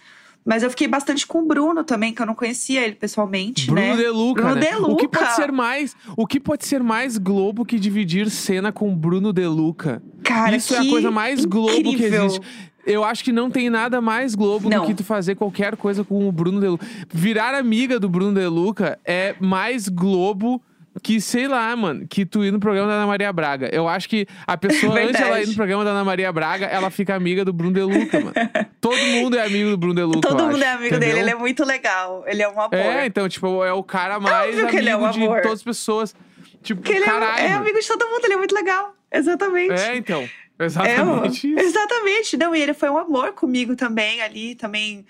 Mas 0.46 0.64
eu 0.64 0.70
fiquei 0.70 0.88
bastante 0.88 1.28
com 1.28 1.40
o 1.40 1.46
Bruno 1.46 1.84
também, 1.84 2.14
que 2.14 2.22
eu 2.22 2.26
não 2.26 2.34
conhecia 2.34 2.82
ele 2.82 2.96
pessoalmente, 2.96 3.66
Bruno 3.68 3.82
né? 3.82 3.98
De 3.98 4.08
Luca, 4.08 4.42
Bruno 4.44 4.56
né? 4.56 4.62
De 4.62 4.76
O 4.78 4.96
que 4.96 5.04
Luca. 5.04 5.20
pode 5.20 5.36
ser 5.36 5.52
mais, 5.52 5.94
o 6.16 6.26
que 6.26 6.40
pode 6.40 6.66
ser 6.66 6.82
mais 6.82 7.18
Globo 7.18 7.66
que 7.66 7.78
dividir 7.78 8.30
cena 8.30 8.72
com 8.72 8.96
Bruno 8.96 9.34
De 9.34 9.46
Luca? 9.46 10.02
Cara, 10.24 10.56
Isso 10.56 10.74
é 10.74 10.78
a 10.80 10.90
coisa 10.90 11.12
mais 11.12 11.44
Globo 11.44 11.74
que 11.74 11.80
incrível. 11.90 12.26
existe. 12.28 12.46
Eu 12.88 13.04
acho 13.04 13.24
que 13.24 13.32
não 13.34 13.52
tem 13.52 13.70
nada 13.70 14.00
mais 14.00 14.34
Globo 14.34 14.70
Não. 14.70 14.82
do 14.82 14.88
que 14.88 14.94
tu 14.94 15.04
fazer 15.04 15.36
qualquer 15.36 15.76
coisa 15.76 16.04
com 16.04 16.28
o 16.28 16.32
Bruno 16.32 16.60
De 16.62 16.68
Luca. 16.68 16.86
Virar 17.14 17.54
amiga 17.54 18.00
do 18.00 18.08
Bruno 18.10 18.34
De 18.40 18.48
Luca 18.48 18.98
é 19.04 19.36
mais 19.40 19.90
Globo 19.90 20.62
que, 21.04 21.22
sei 21.22 21.48
lá, 21.48 21.76
mano, 21.76 22.08
que 22.08 22.26
tu 22.26 22.44
ir 22.44 22.52
no 22.52 22.60
programa 22.60 22.88
da 22.88 22.96
Ana 22.96 23.06
Maria 23.08 23.32
Braga. 23.32 23.70
Eu 23.72 23.88
acho 23.88 24.10
que 24.10 24.26
a 24.48 24.58
pessoa, 24.58 24.98
antes 25.00 25.22
ela 25.22 25.42
ir 25.42 25.48
no 25.48 25.54
programa 25.54 25.84
da 25.84 25.92
Ana 25.92 26.04
Maria 26.04 26.32
Braga, 26.32 26.66
ela 26.66 26.90
fica 26.90 27.14
amiga 27.14 27.46
do 27.46 27.54
Bruno 27.54 27.74
De 27.74 27.82
Luca, 27.84 28.20
mano. 28.20 28.34
Todo 28.82 28.98
mundo 28.98 29.38
é 29.38 29.46
amigo 29.46 29.70
do 29.70 29.78
Bruno 29.78 29.94
De 29.94 30.02
Luca. 30.04 30.22
Todo 30.28 30.44
mundo 30.46 30.56
acho, 30.56 30.64
é 30.64 30.72
amigo 30.72 30.96
entendeu? 30.96 31.10
dele, 31.10 31.20
ele 31.20 31.30
é 31.30 31.36
muito 31.36 31.64
legal. 31.64 32.24
Ele 32.26 32.42
é 32.42 32.48
um 32.48 32.60
amor. 32.60 32.74
É, 32.74 33.06
então, 33.06 33.28
tipo, 33.30 33.64
é 33.64 33.74
o 33.74 33.84
cara 33.84 34.20
mais 34.20 34.50
óbvio 34.50 34.68
que 34.70 34.76
ele 34.78 34.90
é 34.90 34.98
um 34.98 35.06
amigo 35.06 35.36
de 35.36 35.42
todas 35.42 35.60
as 35.60 35.64
pessoas. 35.64 36.16
Tipo, 36.64 36.82
Porque 36.82 36.96
ele 36.98 37.04
é- 37.06 37.08
caralho. 37.08 37.44
é, 37.44 37.52
amigo 37.54 37.80
de 37.80 37.88
todo 37.88 38.06
mundo, 38.08 38.26
ele 38.26 38.34
é 38.34 38.38
muito 38.38 38.56
legal. 38.56 38.96
Exatamente. 39.12 39.74
É, 39.80 39.96
então. 39.96 40.28
É, 40.60 40.66
Exatamente 40.66 41.54
isso. 41.54 41.60
Exatamente. 41.60 42.38
Não, 42.38 42.56
e 42.56 42.62
ele 42.62 42.74
foi 42.74 42.90
um 42.90 42.98
amor 42.98 43.34
comigo 43.34 43.76
também 43.76 44.22
ali, 44.22 44.56
também. 44.56 45.06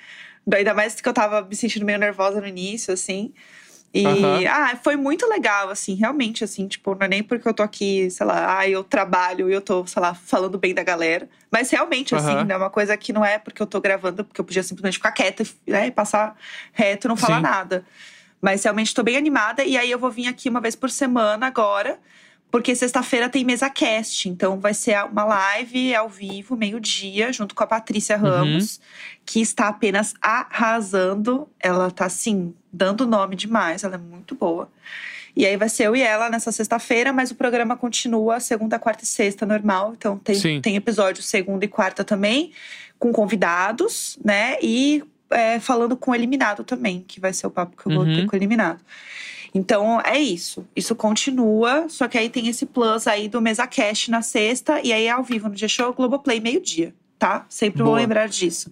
Ainda 0.54 0.74
mais 0.74 1.00
que 1.00 1.08
eu 1.08 1.14
tava 1.14 1.42
me 1.42 1.56
sentindo 1.56 1.86
meio 1.86 2.00
nervosa 2.00 2.40
no 2.40 2.48
início, 2.48 2.94
assim. 2.94 3.34
E, 3.94 4.46
ah, 4.48 4.78
foi 4.84 4.96
muito 4.96 5.26
legal, 5.28 5.70
assim, 5.70 5.96
realmente, 5.96 6.44
assim, 6.44 6.68
tipo, 6.68 6.94
não 6.94 7.06
é 7.06 7.08
nem 7.08 7.24
porque 7.24 7.48
eu 7.48 7.54
tô 7.54 7.64
aqui, 7.64 8.10
sei 8.12 8.26
lá, 8.26 8.60
ah, 8.60 8.70
eu 8.70 8.84
trabalho 8.84 9.50
e 9.50 9.54
eu 9.54 9.62
tô, 9.62 9.88
sei 9.88 10.02
lá, 10.02 10.14
falando 10.14 10.58
bem 10.58 10.74
da 10.74 10.84
galera. 10.84 11.28
Mas 11.50 11.72
realmente, 11.72 12.14
assim, 12.14 12.34
Aham. 12.34 12.48
é 12.50 12.58
uma 12.58 12.70
coisa 12.70 12.96
que 12.98 13.12
não 13.14 13.26
é 13.26 13.40
porque 13.40 13.62
eu 13.62 13.66
tô 13.66 13.80
gravando, 13.80 14.24
porque 14.24 14.40
eu 14.40 14.46
podia 14.46 14.62
simplesmente 14.62 14.98
ficar 14.98 15.12
quieta 15.14 15.44
né, 15.66 15.88
e 15.88 15.92
passar 15.92 16.36
reto 16.74 17.08
e 17.08 17.10
não 17.10 17.16
falar 17.16 17.38
Sim. 17.38 17.44
nada. 17.44 17.86
Mas 18.42 18.64
realmente 18.64 18.94
tô 18.94 19.02
bem 19.02 19.18
animada. 19.18 19.64
E 19.64 19.78
aí 19.78 19.90
eu 19.90 19.98
vou 19.98 20.12
vir 20.12 20.28
aqui 20.28 20.48
uma 20.50 20.62
vez 20.62 20.76
por 20.76 20.90
semana 20.92 21.48
agora. 21.48 22.00
Porque 22.50 22.74
sexta-feira 22.76 23.28
tem 23.28 23.44
mesa 23.44 23.70
cast, 23.70 24.30
então 24.30 24.60
vai 24.60 24.74
ser 24.74 25.04
uma 25.06 25.26
live 25.26 25.94
ao 25.94 26.08
vivo, 26.08 26.56
meio-dia, 26.56 27.32
junto 27.34 27.54
com 27.54 27.64
a 27.64 27.68
Patrícia 27.68 28.16
Uhum. 28.16 28.24
Ramos, 28.24 28.80
que 29.26 29.42
está 29.42 29.68
apenas 29.68 30.14
arrasando. 30.22 31.48
Ela 31.60 31.92
tá 31.92 32.06
assim, 32.06 32.54
dando 32.72 33.06
nome 33.06 33.36
demais, 33.36 33.84
ela 33.84 33.96
é 33.96 33.98
muito 33.98 34.34
boa. 34.36 34.70
E 35.36 35.46
aí 35.46 35.56
vai 35.56 35.70
ser 35.70 35.84
eu 35.88 35.96
e 35.96 36.02
ela 36.02 36.30
nessa 36.30 36.52
sexta-feira, 36.52 37.14
mas 37.14 37.30
o 37.32 37.36
programa 37.36 37.76
continua 37.78 38.40
segunda, 38.40 38.80
quarta 38.80 39.04
e 39.04 39.08
sexta, 39.08 39.46
normal. 39.46 39.94
Então 39.96 40.18
tem, 40.18 40.36
Sim. 40.36 40.62
tem 40.62 40.76
episódio 40.76 41.22
segunda 41.22 41.64
e 41.66 41.68
quarta 41.68 42.04
também, 42.04 42.52
com 42.98 43.12
convidados, 43.12 44.18
né? 44.24 44.58
E 44.64 45.04
é, 45.30 45.60
falando 45.60 45.96
com 45.98 46.12
o 46.12 46.16
eliminado 46.16 46.64
também, 46.64 47.04
que 47.08 47.20
vai 47.20 47.34
ser 47.34 47.46
o 47.46 47.52
papo 47.52 47.76
que 47.76 47.88
eu 47.88 47.94
vou 47.94 48.04
Uhum. 48.06 48.16
ter 48.16 48.26
com 48.26 48.36
o 48.36 48.40
eliminado. 48.40 48.80
Então 49.58 50.00
é 50.06 50.20
isso. 50.20 50.66
Isso 50.76 50.94
continua, 50.96 51.86
só 51.90 52.08
que 52.08 52.16
aí 52.18 52.30
tem 52.30 52.48
esse 52.48 52.66
plus 52.66 53.08
aí 53.08 53.28
do 53.28 53.42
Mesa 53.42 53.66
Cash 53.66 54.08
na 54.10 54.22
sexta 54.22 54.80
e 54.84 54.94
aí 54.94 55.06
é 55.06 55.10
ao 55.12 55.24
vivo 55.24 55.50
no 55.50 55.56
G-Show 55.56 55.94
Globoplay 55.94 56.40
meio-dia, 56.40 56.94
tá? 57.18 57.44
Sempre 57.50 57.80
vou 57.80 57.88
Boa. 57.94 58.00
lembrar 58.00 58.28
disso. 58.28 58.70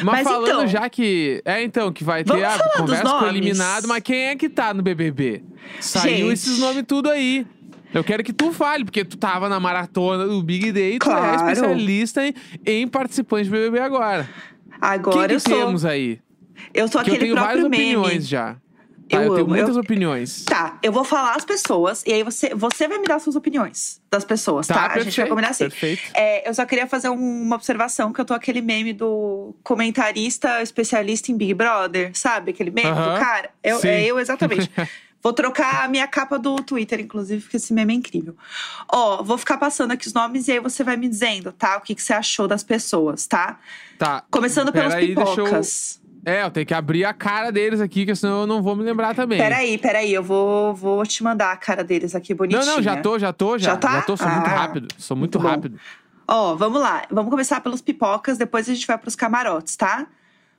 Mas, 0.00 0.16
Mas 0.16 0.24
falando 0.24 0.46
então- 0.46 0.66
já 0.66 0.88
que. 0.90 1.40
É, 1.44 1.62
então, 1.62 1.90
que 1.92 2.04
vai 2.04 2.22
ter 2.22 2.44
a 2.44 2.58
conversa 2.76 3.02
com 3.18 3.24
o 3.24 3.28
eliminado, 3.28 3.88
mas 3.88 4.02
quem 4.02 4.26
é 4.26 4.36
que 4.36 4.48
tá 4.48 4.74
no 4.74 4.82
BBB? 4.82 5.42
Saiu 5.80 6.26
Gente. 6.28 6.32
esses 6.34 6.58
nomes 6.58 6.84
tudo 6.86 7.08
aí. 7.08 7.46
Eu 7.94 8.04
quero 8.04 8.22
que 8.22 8.32
tu 8.32 8.52
fale, 8.52 8.84
porque 8.84 9.04
tu 9.04 9.16
tava 9.16 9.48
na 9.48 9.58
maratona 9.58 10.26
do 10.26 10.42
Big 10.42 10.70
Day, 10.70 10.98
tu 10.98 11.08
é 11.08 11.14
Claro. 11.14 11.36
especialista 11.36 12.26
em, 12.26 12.34
em 12.66 12.86
participantes 12.86 13.48
do 13.48 13.52
BBB 13.52 13.78
agora. 13.78 14.28
Agora 14.78 15.16
Quem 15.18 15.28
que 15.28 15.34
eu 15.34 15.40
sou. 15.40 15.66
temos 15.66 15.84
aí? 15.84 16.18
Eu 16.74 16.88
sou 16.88 17.02
Que 17.02 17.10
eu 17.10 17.14
aquele 17.14 17.30
tenho 17.30 17.40
várias 17.40 17.60
próprio 17.60 17.70
meme. 17.70 17.96
opiniões 17.96 18.28
já. 18.28 18.56
Tá, 19.08 19.18
Eu 19.18 19.22
eu, 19.22 19.28
tenho 19.34 19.44
amo, 19.46 19.54
muitas 19.54 19.76
eu- 19.76 19.80
opiniões. 19.82 20.44
Tá, 20.44 20.78
eu 20.82 20.90
vou 20.90 21.04
falar 21.04 21.34
as 21.36 21.44
pessoas 21.44 22.02
e 22.06 22.12
aí 22.12 22.22
você, 22.24 22.54
você 22.54 22.88
vai 22.88 22.98
me 22.98 23.06
dar 23.06 23.20
suas 23.20 23.36
opiniões 23.36 24.00
das 24.10 24.24
pessoas, 24.24 24.66
tá? 24.66 24.86
a 24.92 24.98
gente 24.98 25.16
vai 25.20 25.28
combinar 25.28 25.50
assim. 25.50 25.64
Perfeito. 25.68 26.02
É, 26.14 26.48
eu 26.48 26.52
só 26.52 26.64
queria 26.66 26.86
fazer 26.88 27.08
um- 27.08 27.42
uma 27.42 27.54
observação 27.56 28.12
que 28.12 28.20
eu 28.20 28.24
tô 28.24 28.34
aquele 28.34 28.60
meme 28.60 28.92
do 28.92 29.54
comentarista 29.62 30.60
especialista 30.62 31.30
em 31.30 31.36
Big 31.36 31.54
Brother, 31.54 32.10
sabe? 32.14 32.50
Aquele 32.50 32.70
meme 32.70 32.88
Aham, 32.90 33.14
do 33.14 33.20
cara. 33.20 33.50
Eu, 33.62 33.78
sim. 33.78 33.88
é 33.88 34.04
eu 34.04 34.18
exatamente. 34.18 34.70
Vou 35.22 35.32
trocar 35.32 35.84
a 35.84 35.88
minha 35.88 36.06
capa 36.06 36.38
do 36.38 36.54
Twitter, 36.62 37.00
inclusive, 37.00 37.42
porque 37.42 37.56
esse 37.56 37.72
meme 37.72 37.92
é 37.94 37.96
incrível. 37.96 38.36
Ó, 38.88 39.24
vou 39.24 39.36
ficar 39.36 39.56
passando 39.56 39.90
aqui 39.90 40.06
os 40.06 40.12
nomes 40.12 40.46
e 40.46 40.52
aí 40.52 40.60
você 40.60 40.84
vai 40.84 40.96
me 40.96 41.08
dizendo, 41.08 41.50
tá? 41.50 41.76
O 41.78 41.80
que, 41.80 41.96
que 41.96 42.02
você 42.02 42.12
achou 42.12 42.46
das 42.46 42.62
pessoas, 42.62 43.26
tá? 43.26 43.58
Tá. 43.98 44.22
Começando 44.30 44.70
Peraí, 44.72 45.14
deixa 45.16 45.20
eu- 45.40 45.44
pipocas. 45.44 46.00
É, 46.28 46.42
eu 46.42 46.50
tenho 46.50 46.66
que 46.66 46.74
abrir 46.74 47.04
a 47.04 47.14
cara 47.14 47.52
deles 47.52 47.80
aqui, 47.80 48.04
que 48.04 48.12
senão 48.16 48.40
eu 48.40 48.46
não 48.48 48.60
vou 48.60 48.74
me 48.74 48.82
lembrar 48.82 49.14
também. 49.14 49.38
Peraí, 49.38 49.78
peraí, 49.78 50.12
eu 50.12 50.24
vou, 50.24 50.74
vou 50.74 51.06
te 51.06 51.22
mandar 51.22 51.52
a 51.52 51.56
cara 51.56 51.84
deles 51.84 52.16
aqui 52.16 52.34
bonitinha. 52.34 52.64
Não, 52.64 52.74
não, 52.76 52.82
já 52.82 52.96
tô, 52.96 53.16
já 53.16 53.32
tô, 53.32 53.56
já. 53.56 53.70
Já 53.70 53.76
tá? 53.76 54.02
tô, 54.02 54.16
sou 54.16 54.28
muito 54.28 54.46
Ah, 54.46 54.48
rápido. 54.56 54.88
Sou 54.98 55.16
muito, 55.16 55.38
muito 55.38 55.48
rápido. 55.48 55.78
Ó, 56.26 56.56
vamos 56.56 56.80
lá. 56.80 57.04
Vamos 57.12 57.30
começar 57.30 57.60
pelos 57.60 57.80
pipocas, 57.80 58.36
depois 58.36 58.68
a 58.68 58.74
gente 58.74 58.84
vai 58.88 58.98
pros 58.98 59.14
camarotes, 59.14 59.76
tá? 59.76 60.08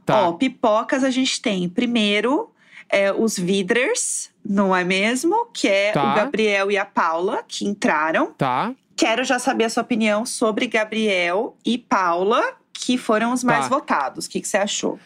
Tá. 0.05 0.29
Ó, 0.29 0.31
pipocas 0.33 1.03
a 1.03 1.09
gente 1.09 1.41
tem 1.41 1.67
primeiro 1.67 2.50
é, 2.89 3.12
os 3.12 3.38
Viders, 3.38 4.29
não 4.45 4.74
é 4.74 4.86
mesmo? 4.86 5.47
Que 5.53 5.67
é 5.67 5.91
Tá. 5.91 6.13
o 6.13 6.15
Gabriel 6.15 6.71
e 6.71 6.77
a 6.77 6.86
Paula, 6.86 7.43
que 7.45 7.65
entraram. 7.67 8.27
Tá. 8.38 8.71
Quero 8.95 9.21
já 9.25 9.38
saber 9.38 9.65
a 9.65 9.69
sua 9.69 9.83
opinião 9.83 10.25
sobre 10.25 10.65
Gabriel 10.67 11.57
e 11.65 11.77
Paula, 11.77 12.41
que 12.71 12.97
foram 12.97 13.33
os 13.33 13.43
mais 13.43 13.67
Tá. 13.67 13.75
votados. 13.75 14.27
O 14.27 14.29
que, 14.29 14.39
que 14.39 14.47
você 14.47 14.55
achou? 14.55 14.97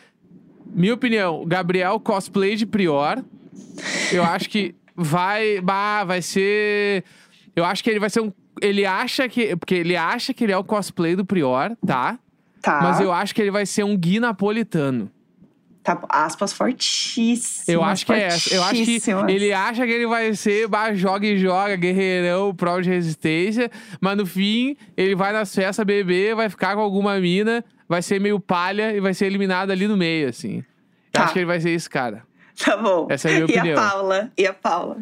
Minha 0.73 0.93
opinião, 0.93 1.45
Gabriel 1.45 1.99
cosplay 1.99 2.55
de 2.55 2.65
Prior. 2.65 3.23
Eu 4.11 4.23
acho 4.23 4.49
que 4.49 4.75
vai. 4.95 5.59
Bah, 5.61 6.03
vai 6.03 6.21
ser. 6.21 7.03
Eu 7.55 7.65
acho 7.65 7.83
que 7.83 7.89
ele 7.89 7.99
vai 7.99 8.09
ser 8.09 8.21
um. 8.21 8.31
Ele 8.61 8.85
acha 8.85 9.27
que. 9.27 9.55
Porque 9.55 9.75
ele 9.75 9.95
acha 9.95 10.33
que 10.33 10.43
ele 10.43 10.53
é 10.53 10.57
o 10.57 10.63
cosplay 10.63 11.15
do 11.15 11.25
Prior, 11.25 11.75
tá? 11.85 12.17
Tá. 12.61 12.79
Mas 12.81 12.99
eu 12.99 13.11
acho 13.11 13.33
que 13.33 13.41
ele 13.41 13.51
vai 13.51 13.65
ser 13.65 13.83
um 13.83 13.97
Gui 13.97 14.19
napolitano. 14.19 15.11
Tá, 15.83 15.99
aspas 16.09 16.53
fortíssimas. 16.53 17.67
Eu 17.67 17.83
acho 17.83 18.05
que 18.05 18.13
é 18.13 18.23
essa. 18.25 18.53
Eu 18.53 18.63
acho 18.63 18.83
que 18.83 19.01
ele 19.27 19.51
acha 19.51 19.83
que 19.83 19.91
ele 19.91 20.05
vai 20.05 20.35
ser 20.35 20.67
bah, 20.67 20.93
joga 20.93 21.25
e 21.25 21.39
joga, 21.39 21.75
guerreirão, 21.75 22.53
prol 22.53 22.81
de 22.81 22.89
resistência. 22.89 23.69
Mas 23.99 24.15
no 24.15 24.25
fim, 24.25 24.77
ele 24.95 25.15
vai 25.15 25.33
nas 25.33 25.53
festas 25.53 25.83
beber, 25.83 26.35
vai 26.35 26.49
ficar 26.49 26.75
com 26.75 26.81
alguma 26.81 27.19
mina, 27.19 27.65
vai 27.91 28.01
ser 28.01 28.21
meio 28.21 28.39
palha 28.39 28.95
e 28.95 29.01
vai 29.01 29.13
ser 29.13 29.25
eliminado 29.25 29.69
ali 29.69 29.85
no 29.85 29.97
meio, 29.97 30.29
assim. 30.29 30.57
Eu 30.59 30.63
Tá. 31.11 31.23
acho 31.25 31.33
que 31.33 31.39
ele 31.39 31.45
vai 31.45 31.59
ser 31.59 31.71
esse 31.71 31.89
cara. 31.89 32.23
Tá 32.63 32.77
bom. 32.77 33.05
Essa 33.09 33.29
é 33.29 33.31
a 33.31 33.35
minha 33.35 33.45
e 33.51 33.51
opinião. 33.59 33.77
a 33.77 33.89
Paula? 33.89 34.31
E 34.37 34.47
a 34.47 34.53
Paula? 34.53 34.97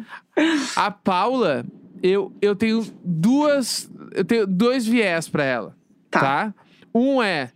A 0.76 0.90
Paula, 0.90 1.64
eu, 2.02 2.32
eu 2.42 2.56
tenho 2.56 2.84
duas. 3.04 3.88
Eu 4.12 4.24
tenho 4.24 4.44
dois 4.46 4.84
viés 4.86 5.28
pra 5.28 5.44
ela. 5.44 5.76
Tá. 6.10 6.20
Tá. 6.20 6.54
Um 6.92 7.22
é 7.22 7.52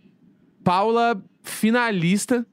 Paula 0.63 1.21
finalista, 1.43 2.45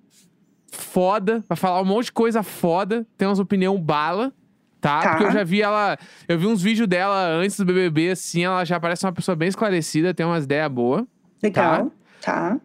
foda, 0.71 1.45
vai 1.49 1.57
falar 1.57 1.81
um 1.81 1.85
monte 1.85 2.07
de 2.07 2.13
coisa 2.13 2.43
foda, 2.43 3.07
tem 3.17 3.29
umas 3.29 3.39
opinião 3.39 3.79
bala, 3.81 4.33
tá? 4.81 5.01
Tá. 5.03 5.11
Porque 5.11 5.25
eu 5.27 5.31
já 5.31 5.45
vi 5.45 5.63
ela, 5.63 5.97
eu 6.29 6.39
vi 6.39 6.47
uns 6.47 6.61
vídeos 6.61 6.89
dela 6.89 7.27
antes 7.29 7.57
do 7.57 7.65
BBB, 7.65 8.11
assim, 8.11 8.45
ela 8.45 8.65
já 8.65 8.81
parece 8.81 9.07
uma 9.07 9.13
pessoa 9.13 9.37
bem 9.37 9.49
esclarecida, 9.49 10.13
tem 10.13 10.27
umas 10.27 10.45
ideias 10.45 10.71
boas. 10.71 11.05
Legal. 11.43 11.91
Tá. 12.21 12.59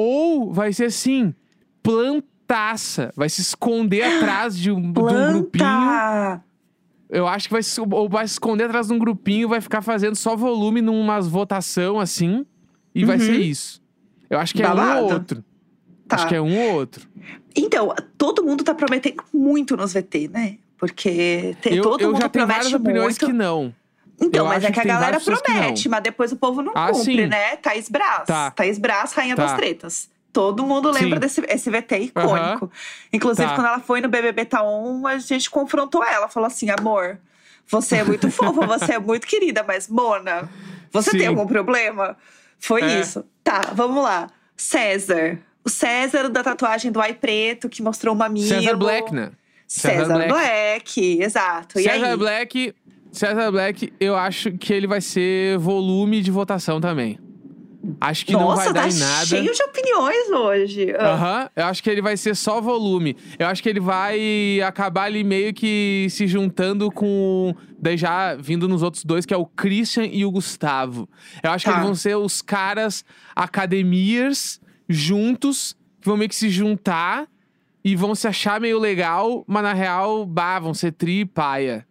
Ou 0.00 0.52
vai 0.52 0.72
ser 0.72 0.84
assim, 0.84 1.34
plantaça, 1.82 3.12
vai 3.16 3.28
se 3.28 3.40
esconder 3.40 4.02
atrás 4.02 4.56
de 4.56 4.70
um, 4.70 4.92
de 4.92 5.00
um 5.00 5.32
grupinho. 5.32 5.64
Eu 7.10 7.26
acho 7.26 7.48
que 7.48 7.52
vai 7.52 7.62
se, 7.62 7.80
ou 7.80 8.08
vai 8.08 8.26
se 8.28 8.34
esconder 8.34 8.64
atrás 8.64 8.88
de 8.88 8.92
um 8.92 8.98
grupinho, 8.98 9.48
vai 9.48 9.60
ficar 9.60 9.82
fazendo 9.82 10.14
só 10.14 10.36
volume 10.36 10.80
numas 10.82 11.26
votação 11.26 11.98
assim, 11.98 12.44
e 12.94 13.04
vai 13.04 13.16
Uhum. 13.16 13.24
ser 13.24 13.36
isso. 13.40 13.82
Eu 14.30 14.38
acho 14.38 14.54
que 14.54 14.62
é 14.62 14.68
um 14.72 14.96
ou 14.98 15.12
outro. 15.12 15.42
Tá. 16.06 16.16
Acho 16.16 16.28
que 16.28 16.34
é 16.34 16.40
um 16.40 16.58
ou 16.68 16.74
outro. 16.74 17.08
Então, 17.56 17.92
todo 18.16 18.44
mundo 18.44 18.62
tá 18.62 18.74
prometendo 18.74 19.22
muito 19.32 19.76
nos 19.76 19.92
VT, 19.94 20.28
né? 20.28 20.58
Porque 20.76 21.56
tem, 21.60 21.74
eu 21.74 21.82
todo 21.82 22.00
eu 22.02 22.12
mundo 22.12 22.20
já 22.20 22.28
tenho 22.28 22.46
promete 22.46 22.64
várias 22.70 22.80
opiniões 22.80 23.18
muito. 23.18 23.26
que 23.26 23.32
não. 23.32 23.74
Então, 24.20 24.44
eu 24.44 24.48
mas 24.48 24.64
é 24.64 24.68
que 24.68 24.72
que 24.74 24.80
a 24.80 24.84
galera 24.84 25.20
promete, 25.20 25.88
mas 25.88 26.02
depois 26.02 26.32
o 26.32 26.36
povo 26.36 26.60
não 26.62 26.72
Ah, 26.74 26.88
cumpre, 26.90 27.04
sim. 27.22 27.26
né? 27.26 27.56
Thaís 27.56 27.88
Braz. 27.88 28.24
Tá. 28.26 28.50
Thaís 28.50 28.78
Braz, 28.78 29.12
rainha 29.12 29.36
Tá. 29.36 29.44
das 29.46 29.54
tretas. 29.56 30.08
Todo 30.32 30.64
mundo 30.64 30.90
lembra 30.90 31.16
Sim. 31.28 31.40
desse 31.42 31.44
esse 31.48 31.70
VT 31.70 31.98
icônico. 32.00 32.70
Inclusive, 33.12 33.48
Tá. 33.48 33.54
quando 33.54 33.66
ela 33.66 33.80
foi 33.80 34.00
no 34.00 34.08
BBB 34.08 34.44
Taon, 34.44 35.06
a 35.06 35.18
gente 35.18 35.48
confrontou 35.50 36.04
ela. 36.04 36.28
Falou 36.28 36.46
assim, 36.46 36.68
amor, 36.70 37.18
você 37.66 37.96
é 37.96 38.04
muito 38.04 38.30
fofa, 38.30 38.66
você 38.66 38.94
é 38.94 38.98
muito 38.98 39.26
querida, 39.26 39.64
mas 39.66 39.88
Mona, 39.88 40.48
você 40.92 41.12
Sim. 41.12 41.18
tem 41.18 41.26
algum 41.28 41.46
problema? 41.46 42.16
Foi 42.58 42.82
É. 42.82 43.00
isso. 43.00 43.24
Tá, 43.42 43.60
vamos 43.72 44.02
lá. 44.02 44.28
César. 44.56 45.38
O 45.64 45.68
César 45.70 46.28
da 46.28 46.42
tatuagem 46.42 46.90
do 46.92 47.00
Ai 47.00 47.14
Preto, 47.14 47.68
que 47.68 47.82
mostrou 47.82 48.14
uma 48.14 48.26
amigo. 48.26 48.46
César 48.48 48.76
Black, 48.76 49.14
né? 49.14 49.30
César, 49.66 49.96
César 50.00 50.14
Black. 50.14 50.28
Black. 50.32 51.22
exato. 51.22 51.80
César? 51.80 52.16
Black. 52.16 52.74
César 53.18 53.50
Black, 53.50 53.92
eu 54.00 54.16
acho 54.16 54.52
que 54.52 54.72
ele 54.72 54.86
vai 54.86 55.00
ser 55.00 55.58
volume 55.58 56.20
de 56.22 56.30
votação 56.30 56.80
também. 56.80 57.18
Acho 58.00 58.26
que 58.26 58.32
não 58.32 58.40
Nossa, 58.40 58.64
vai 58.64 58.72
dar 58.72 58.82
tá 58.82 58.88
em 58.88 58.98
nada. 58.98 59.26
cheio 59.26 59.52
de 59.54 59.62
opiniões 59.62 60.30
hoje. 60.30 60.92
Ah, 60.98 61.12
Aham, 61.12 61.50
eu 61.56 61.64
acho 61.66 61.82
que 61.82 61.88
ele 61.88 62.02
vai 62.02 62.16
ser 62.16 62.34
só 62.34 62.60
volume. 62.60 63.16
Eu 63.38 63.46
acho 63.46 63.62
que 63.62 63.68
ele 63.68 63.80
vai 63.80 64.60
acabar 64.66 65.04
ali 65.04 65.22
meio 65.24 65.54
que 65.54 66.06
se 66.10 66.26
juntando 66.26 66.90
com. 66.90 67.54
Daí 67.80 67.96
já 67.96 68.34
vindo 68.34 68.68
nos 68.68 68.82
outros 68.82 69.04
dois, 69.04 69.24
que 69.24 69.32
é 69.32 69.36
o 69.36 69.46
Christian 69.46 70.06
e 70.10 70.24
o 70.24 70.30
Gustavo. 70.30 71.08
Eu 71.42 71.50
acho 71.52 71.64
Tá. 71.64 71.70
que 71.72 71.76
eles 71.78 71.86
vão 71.86 71.94
ser 71.94 72.16
os 72.16 72.42
caras 72.42 73.04
academias 73.34 74.60
juntos, 74.88 75.76
que 76.00 76.08
vão 76.08 76.16
meio 76.16 76.28
que 76.28 76.36
se 76.36 76.48
juntar 76.50 77.26
e 77.84 77.94
vão 77.94 78.14
se 78.14 78.26
achar 78.26 78.60
meio 78.60 78.78
legal, 78.78 79.44
mas 79.46 79.62
na 79.62 79.72
real, 79.72 80.26
bah, 80.26 80.58
vão 80.58 80.74
ser 80.74 80.92
tri 80.92 81.20
e 81.20 81.24
paia. 81.24 81.86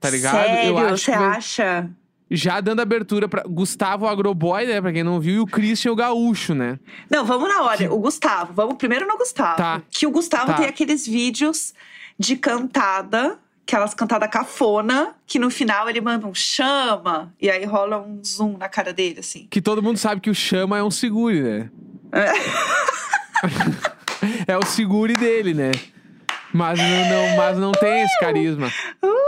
Tá 0.00 0.08
ligado? 0.10 0.32
Sério, 0.34 0.70
eu 0.70 0.78
acho 0.78 1.04
você 1.04 1.12
que 1.12 1.18
vai- 1.18 1.36
acha? 1.36 1.90
Já 2.32 2.60
dando 2.60 2.80
abertura 2.80 3.28
pra 3.28 3.42
Gustavo 3.42 4.06
Agroboy, 4.06 4.64
né? 4.64 4.80
Pra 4.80 4.92
quem 4.92 5.02
não 5.02 5.18
viu, 5.20 5.34
e 5.34 5.40
o 5.40 5.46
Christian 5.46 5.90
o 5.92 5.96
Gaúcho, 5.96 6.54
né? 6.54 6.78
Não, 7.10 7.24
vamos 7.24 7.48
na 7.48 7.62
ordem. 7.62 7.88
O 7.88 7.98
Gustavo. 7.98 8.52
Vamos 8.52 8.76
primeiro 8.76 9.04
no 9.06 9.18
Gustavo. 9.18 9.56
Tá. 9.56 9.82
Que 9.90 10.06
o 10.06 10.10
Gustavo 10.12 10.46
Tá. 10.46 10.54
tem 10.54 10.66
aqueles 10.66 11.04
vídeos 11.06 11.74
de 12.16 12.36
cantada, 12.36 13.36
aquelas 13.66 13.94
cantadas 13.94 14.30
cafona, 14.30 15.16
que 15.26 15.40
no 15.40 15.50
final 15.50 15.88
ele 15.88 16.00
manda 16.00 16.24
um 16.26 16.32
chama, 16.34 17.34
e 17.40 17.50
aí 17.50 17.64
rola 17.64 17.98
um 17.98 18.22
zoom 18.24 18.56
na 18.56 18.68
cara 18.68 18.92
dele, 18.92 19.18
assim. 19.20 19.48
Que 19.50 19.60
todo 19.60 19.82
mundo 19.82 19.96
sabe 19.98 20.20
que 20.20 20.30
o 20.30 20.34
Chama 20.34 20.78
é 20.78 20.82
um 20.84 20.90
segure, 20.90 21.42
né? 21.42 21.70
é 24.46 24.56
o 24.58 24.64
segure 24.64 25.14
dele, 25.14 25.54
né? 25.54 25.72
Mas 26.52 26.78
não, 26.78 26.86
não- 27.08 27.36
mas 27.36 27.58
não 27.58 27.72
tem 27.72 28.02
esse 28.02 28.18
carisma. 28.20 28.70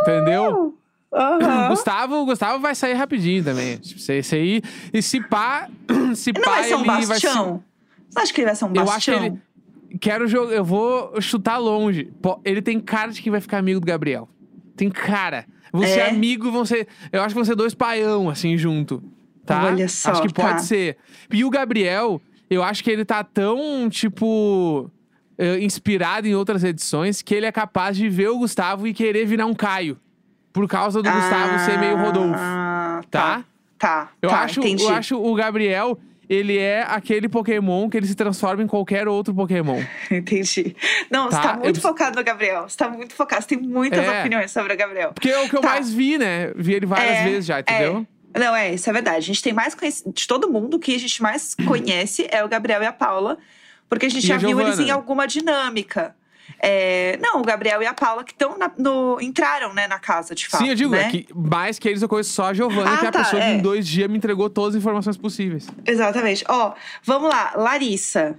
Entendeu? 0.03 0.77
Aham. 1.13 1.69
Gustavo, 1.71 2.25
Gustavo 2.25 2.59
vai 2.61 2.75
sair 2.75 2.95
rapidinho 2.95 3.45
também. 3.45 3.79
Esse, 3.85 4.13
esse 4.15 4.35
aí. 4.35 4.63
E 4.93 5.03
se 5.03 5.21
pá. 5.21 5.69
Se 6.15 6.33
Não 6.33 6.41
pá, 6.43 6.51
vai 6.53 6.65
ser 6.65 6.75
um 6.75 6.81
ele 6.81 7.07
vai 7.07 7.21
ser. 7.21 7.29
Você 7.29 8.19
acha 8.21 8.33
que 8.33 8.41
ele 8.41 8.47
vai 8.47 8.55
ser 8.57 8.65
um 8.65 8.69
Eu 8.75 8.85
bastião? 8.85 9.17
acho 9.17 9.25
que 9.31 9.31
ele. 9.91 9.99
Quero 10.01 10.27
jogar. 10.27 10.53
Eu 10.55 10.65
vou 10.65 11.21
chutar 11.21 11.59
longe. 11.59 12.11
Ele 12.45 12.63
tem 12.63 12.81
cara 12.81 13.13
de 13.13 13.21
que 13.23 13.31
vai 13.31 13.41
ficar 13.41 13.59
amigo 13.59 13.79
do 13.81 13.87
Gabriel. 13.87 14.29
Tem 14.77 14.89
cara. 14.91 15.45
Vão 15.73 15.83
ser 15.83 16.01
É? 16.01 16.09
amigo, 16.11 16.51
vão 16.51 16.65
ser. 16.65 16.89
Eu 17.13 17.21
acho 17.21 17.29
que 17.29 17.35
vão 17.35 17.45
ser 17.45 17.55
dois 17.55 17.75
paião, 17.75 18.29
assim, 18.31 18.57
junto. 18.57 19.03
Tá? 19.45 19.65
Olha 19.67 19.89
só, 19.89 20.11
Acho 20.13 20.23
que 20.23 20.33
pode 20.35 20.49
tá. 20.49 20.59
ser. 20.59 20.97
E 21.31 21.45
o 21.45 21.51
Gabriel, 21.51 22.21
eu 22.49 22.63
acho 22.63 22.83
que 22.85 22.91
ele 22.91 23.05
tá 23.05 23.23
tão, 23.25 23.89
tipo. 23.91 24.91
Eh, 25.45 25.59
Inspirado 25.65 26.27
em 26.29 26.35
outras 26.35 26.63
edições, 26.65 27.21
que 27.23 27.35
ele 27.35 27.47
é 27.47 27.53
capaz 27.53 27.97
de 27.97 28.09
ver 28.09 28.29
o 28.29 28.39
Gustavo 28.39 28.87
e 28.87 28.95
querer 28.95 29.25
virar 29.27 29.47
um 29.47 29.55
Caio. 29.55 29.99
Por 30.53 30.69
causa 30.69 31.03
do 31.03 31.11
Gustavo 31.11 31.59
ser 31.65 31.79
meio 31.79 31.97
Rodolfo. 31.97 32.35
Ah, 32.39 33.01
Tá? 33.11 33.45
Tá, 33.79 34.11
Eu, 34.23 34.29
tá, 34.31 34.43
acho, 34.43 34.61
entendi. 34.61 34.85
eu 34.85 34.91
acho 34.91 35.17
o 35.21 35.35
Gabriel, 35.35 35.99
ele 36.29 36.57
é 36.57 36.83
aquele 36.89 37.29
Pokémon 37.29 37.91
que 37.91 37.97
ele 37.97 38.07
se 38.07 38.15
transforma 38.15 38.63
em 38.63 38.67
qualquer 38.69 39.09
outro 39.09 39.35
Pokémon. 39.35 39.83
Entendi. 40.09 40.77
Não, 41.11 41.29
Tá, 41.29 41.37
você 41.37 41.49
tá 41.49 41.55
muito 41.57 41.77
eu- 41.79 41.83
focado 41.83 42.17
no 42.17 42.25
Gabriel. 42.25 42.69
Você 42.69 42.77
tá 42.77 42.89
muito 42.89 43.13
focado. 43.15 43.43
Você 43.43 43.49
tem 43.49 43.59
muitas 43.59 43.99
É. 44.07 44.21
opiniões 44.21 44.51
sobre 44.53 44.73
o 44.73 44.77
Gabriel. 44.77 45.13
Porque 45.13 45.29
é 45.31 45.39
o 45.45 45.49
que 45.49 45.57
eu 45.57 45.61
Tá. 45.61 45.71
mais 45.71 45.93
vi, 45.93 46.17
né? 46.17 46.53
Vi 46.55 46.75
ele 46.75 46.87
várias 46.87 47.19
É, 47.19 47.25
vezes 47.25 47.47
já, 47.47 47.59
entendeu? 47.61 48.07
é. 48.35 48.39
Não, 48.39 48.55
é, 48.55 48.73
isso 48.73 48.89
é 48.89 48.93
verdade. 48.93 49.17
A 49.19 49.21
gente 49.21 49.43
tem 49.43 49.53
mais 49.53 49.75
conhecido. 49.75 50.13
De 50.13 50.27
todo 50.29 50.49
mundo, 50.51 50.77
o 50.77 50.79
que 50.81 50.95
a 50.95 50.99
gente 50.99 51.21
mais 51.21 51.55
conhece 51.67 52.27
é 52.31 52.43
o 52.45 52.49
Gabriel 52.49 52.83
e 52.83 52.87
a 52.87 52.93
Paula. 52.93 53.37
Porque 53.93 54.07
a 54.07 54.09
gente 54.09 54.25
E 54.25 54.27
já 54.27 54.37
a 54.37 54.39
viu 54.39 54.59
eles 54.59 54.79
em 54.79 54.91
alguma 54.91 55.27
dinâmica. 55.27 56.17
É, 56.59 57.19
não, 57.21 57.43
o 57.43 57.45
Gabriel 57.45 57.83
e 57.83 57.87
a 57.87 57.93
Paula 57.93 58.25
que 58.25 58.33
estão 58.33 58.57
no. 58.79 59.21
entraram, 59.21 59.75
né, 59.75 59.87
na 59.87 59.99
casa, 59.99 60.35
de 60.35 60.49
fato. 60.49 60.63
Sim, 60.63 60.71
eu 60.71 60.75
digo, 60.75 60.93
né? 60.93 61.03
é 61.03 61.11
que 61.11 61.27
mais 61.35 61.79
que 61.79 61.91
eles 61.91 62.01
eu 62.01 62.09
conheço 62.09 62.33
só 62.33 62.47
a 62.47 62.55
Giovana, 62.55 62.91
Ah, 62.91 62.97
que 62.97 63.05
é 63.05 63.09
a 63.11 63.13
tá, 63.13 63.19
pessoa 63.23 63.43
que 63.43 63.49
é. 63.49 63.53
em 63.53 63.61
dois 63.61 63.87
dias 63.87 64.09
me 64.09 64.17
entregou 64.17 64.49
todas 64.49 64.75
as 64.75 64.81
informações 64.81 65.19
possíveis. 65.19 65.69
Exatamente. 65.85 66.43
Ó, 66.49 66.73
vamos 67.05 67.29
lá, 67.29 67.53
Larissa. 67.55 68.39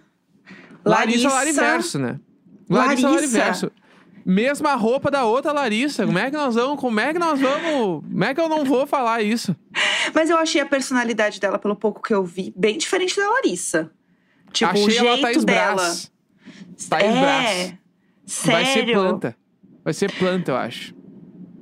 Larissa 0.84 1.30
Lariverso, 1.30 2.00
né? 2.00 2.20
Larissa 2.68 3.08
Larissa. 3.08 3.38
Lariverso. 3.38 3.72
Mesma 4.26 4.74
roupa 4.74 5.12
da 5.12 5.24
outra 5.24 5.52
Larissa. 5.52 6.04
Como 6.04 6.18
é 6.18 6.32
que 6.32 6.36
nós 6.36 6.56
vamos? 6.56 6.80
Como 6.80 7.00
é 7.00 7.14
que 7.14 7.20
nós 7.20 7.40
vamos? 7.40 8.04
Como 8.10 8.24
é 8.24 8.34
que 8.34 8.42
eu 8.42 8.50
não 8.50 8.66
vou 8.66 8.88
falar 8.88 9.22
isso? 9.22 9.56
Mas 10.16 10.32
eu 10.32 10.38
achei 10.38 10.62
a 10.62 10.66
personalidade 10.66 11.40
dela, 11.40 11.60
pelo 11.60 11.76
pouco 11.76 12.02
que 12.02 12.12
eu 12.12 12.24
vi, 12.24 12.52
bem 12.58 12.76
diferente 12.76 13.16
da 13.16 13.30
Larissa. 13.30 13.92
Tipo, 14.54 14.72
Achei 14.72 14.84
o 14.86 14.90
jeito 14.90 15.06
ela 15.08 15.22
Thaís 15.22 15.44
dela. 15.44 15.76
Brás. 15.76 16.12
Thaís 16.90 17.16
é, 17.16 17.20
Brás. 17.20 17.74
Sério? 18.26 18.54
Vai 18.54 18.66
ser 18.66 18.92
planta. 18.94 19.38
Vai 19.84 19.94
ser 19.94 20.12
planta, 20.14 20.52
eu 20.52 20.56
acho. 20.56 20.94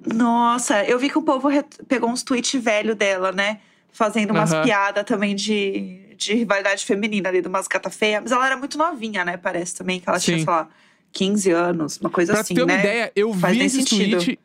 Nossa, 0.06 0.84
eu 0.86 0.98
vi 1.00 1.10
que 1.10 1.18
o 1.18 1.22
povo 1.22 1.50
pegou 1.88 2.10
uns 2.10 2.24
tweets 2.24 2.62
velho 2.62 2.96
dela, 2.96 3.32
né? 3.32 3.60
Fazendo 3.92 4.32
umas 4.32 4.52
Aham. 4.52 4.64
piadas 4.64 5.06
também 5.06 5.36
de, 5.36 6.16
de 6.16 6.34
rivalidade 6.34 6.86
feminina 6.86 7.30
ali, 7.30 7.42
de 7.42 7.48
umas 7.48 7.68
gata 7.68 7.90
feia. 7.90 8.22
Mas 8.22 8.32
ela 8.32 8.46
era 8.46 8.58
muito 8.58 8.78
novinha, 8.78 9.24
né? 9.26 9.38
Parece 9.38 9.76
também 9.76 10.00
que 10.00 10.10
ela 10.10 10.20
tinha, 10.20 10.38
Sim. 10.38 10.44
sei 10.46 10.54
lá, 10.54 10.70
15 11.12 11.52
anos, 11.52 11.98
uma 12.00 12.10
coisa 12.10 12.34
Pra 12.34 12.42
assim, 12.42 12.54
tu 12.54 12.58
ter 12.60 12.64
uma 12.64 12.74
né? 12.74 12.80
ideia, 12.80 13.12
eu 13.16 13.34
Faz 13.34 13.54
vi 13.54 13.60
nem 13.60 13.68
esses 13.68 13.84
sentido. 13.90 14.18
tweets. 14.18 14.38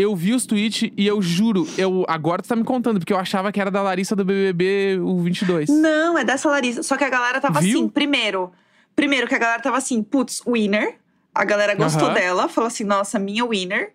Eu 0.00 0.16
vi 0.16 0.32
os 0.32 0.46
tweets 0.46 0.90
e 0.96 1.06
eu 1.06 1.20
juro, 1.20 1.68
eu 1.76 2.06
agora 2.08 2.40
tu 2.42 2.48
tá 2.48 2.56
me 2.56 2.64
contando, 2.64 2.98
porque 2.98 3.12
eu 3.12 3.18
achava 3.18 3.52
que 3.52 3.60
era 3.60 3.70
da 3.70 3.82
Larissa 3.82 4.16
do 4.16 4.24
BBB 4.24 4.98
o 5.02 5.18
22. 5.20 5.68
Não, 5.68 6.16
é 6.16 6.24
dessa 6.24 6.48
Larissa. 6.48 6.82
Só 6.82 6.96
que 6.96 7.04
a 7.04 7.10
galera 7.10 7.38
tava 7.40 7.60
Viu? 7.60 7.78
assim, 7.78 7.88
primeiro. 7.88 8.50
Primeiro 8.96 9.26
que 9.28 9.34
a 9.34 9.38
galera 9.38 9.60
tava 9.60 9.76
assim, 9.76 10.02
putz, 10.02 10.42
winner. 10.46 10.96
A 11.34 11.44
galera 11.44 11.74
gostou 11.74 12.06
Aham. 12.08 12.14
dela, 12.14 12.48
falou 12.48 12.68
assim, 12.68 12.84
nossa, 12.84 13.18
minha 13.18 13.44
winner. 13.44 13.92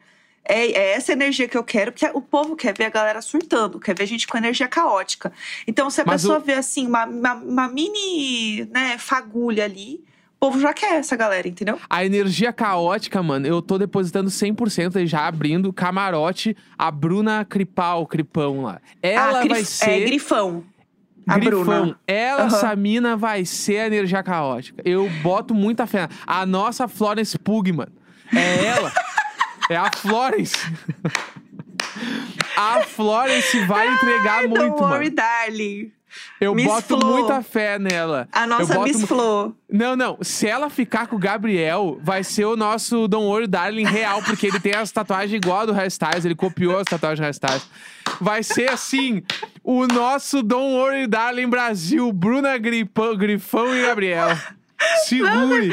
É, 0.48 0.68
é 0.74 0.94
essa 0.94 1.12
energia 1.12 1.48
que 1.48 1.58
eu 1.58 1.64
quero, 1.64 1.92
porque 1.92 2.06
o 2.14 2.22
povo 2.22 2.56
quer 2.56 2.78
ver 2.78 2.86
a 2.86 2.90
galera 2.92 3.20
surtando, 3.20 3.80
quer 3.80 3.96
ver 3.98 4.06
gente 4.06 4.28
com 4.28 4.38
energia 4.38 4.68
caótica. 4.68 5.34
Então, 5.66 5.90
se 5.90 6.02
a 6.02 6.06
Mas 6.06 6.22
pessoa 6.22 6.38
o- 6.38 6.42
vê 6.42 6.54
assim, 6.54 6.86
uma, 6.86 7.06
uma, 7.08 7.34
uma 7.34 7.68
mini 7.68 8.64
né, 8.72 8.96
fagulha 9.00 9.64
ali, 9.66 10.04
povo 10.46 10.60
já 10.60 10.74
quer 10.74 11.00
essa 11.00 11.16
galera, 11.16 11.48
entendeu? 11.48 11.80
A 11.90 12.06
energia 12.06 12.54
caótica, 12.54 13.22
mano, 13.24 13.48
eu 13.48 13.62
tô 13.62 13.78
depositando 13.78 14.30
100% 14.30 15.04
e 15.04 15.08
já 15.08 15.28
abrindo 15.28 15.74
camarote 15.74 16.56
a 16.78 16.92
Bruna 16.92 17.44
Cripal, 17.46 18.06
Cripão 18.06 18.62
lá. 18.62 18.80
Ela 19.02 19.40
ah, 19.40 19.42
grif- 19.42 19.50
vai 19.54 19.64
ser. 19.66 19.90
É 19.90 20.06
grifão. 20.06 20.64
A 21.28 21.40
Grifão. 21.40 21.64
Bruna. 21.64 22.00
Ela, 22.06 22.44
Aham. 22.44 22.48
essa 22.56 22.76
mina, 22.76 23.18
vai 23.18 23.46
ser 23.46 23.80
a 23.80 23.88
energia 23.88 24.22
caótica. 24.22 24.84
Eu 24.86 25.10
boto 25.24 25.56
muita 25.56 25.88
fé. 25.88 26.08
A 26.28 26.46
nossa 26.46 26.88
Florence 26.88 27.38
Pug, 27.40 27.72
mano. 27.72 27.92
É 28.32 28.66
ela. 28.66 28.92
é 29.70 29.76
a 29.76 29.92
Florence. 29.92 30.56
a 32.56 32.84
Florence 32.84 33.60
vai 33.66 33.92
entregar 33.92 34.40
Ai, 34.42 34.48
muito, 34.48 34.62
Don't 34.62 34.82
worry, 34.84 35.06
mano. 35.06 35.16
darling. 35.16 35.92
Eu 36.40 36.54
Miss 36.54 36.66
boto 36.66 37.00
Flo. 37.00 37.06
muita 37.06 37.42
fé 37.42 37.80
nela. 37.80 38.28
A 38.32 38.46
nossa 38.46 38.64
eu 38.64 38.68
boto 38.68 38.88
Miss 38.88 39.02
Flo. 39.04 39.56
Não, 39.72 39.96
não. 39.96 40.18
Se 40.22 40.48
ela 40.48 40.70
ficar 40.70 41.08
com 41.08 41.16
o 41.16 41.20
Gabriel, 41.20 41.98
vai 42.02 42.24
ser 42.24 42.46
o 42.46 42.56
nosso 42.56 43.08
Don't 43.08 43.26
Worry 43.26 43.48
Darling 43.48 43.86
real, 43.86 44.22
porque 44.22 44.48
ele 44.48 44.60
tem 44.60 44.74
as 44.74 44.92
tatuagens 44.92 45.34
igual 45.34 45.62
a 45.62 45.66
do 45.66 45.86
Styles, 45.88 46.26
ele 46.26 46.36
copiou 46.36 46.80
as 46.80 46.86
tatuagens 46.86 47.28
do 47.28 47.32
Styles. 47.32 47.70
Vai 48.20 48.44
ser 48.44 48.70
assim, 48.70 49.24
o 49.64 49.88
nosso 49.88 50.44
Don't 50.44 50.76
Worry 50.76 51.08
Darling 51.08 51.50
Brasil, 51.50 52.12
Bruna 52.12 52.58
Gripão, 52.58 53.16
Grifão 53.16 53.76
e 53.76 53.82
Gabriel. 53.82 54.30
Segure. 55.06 55.72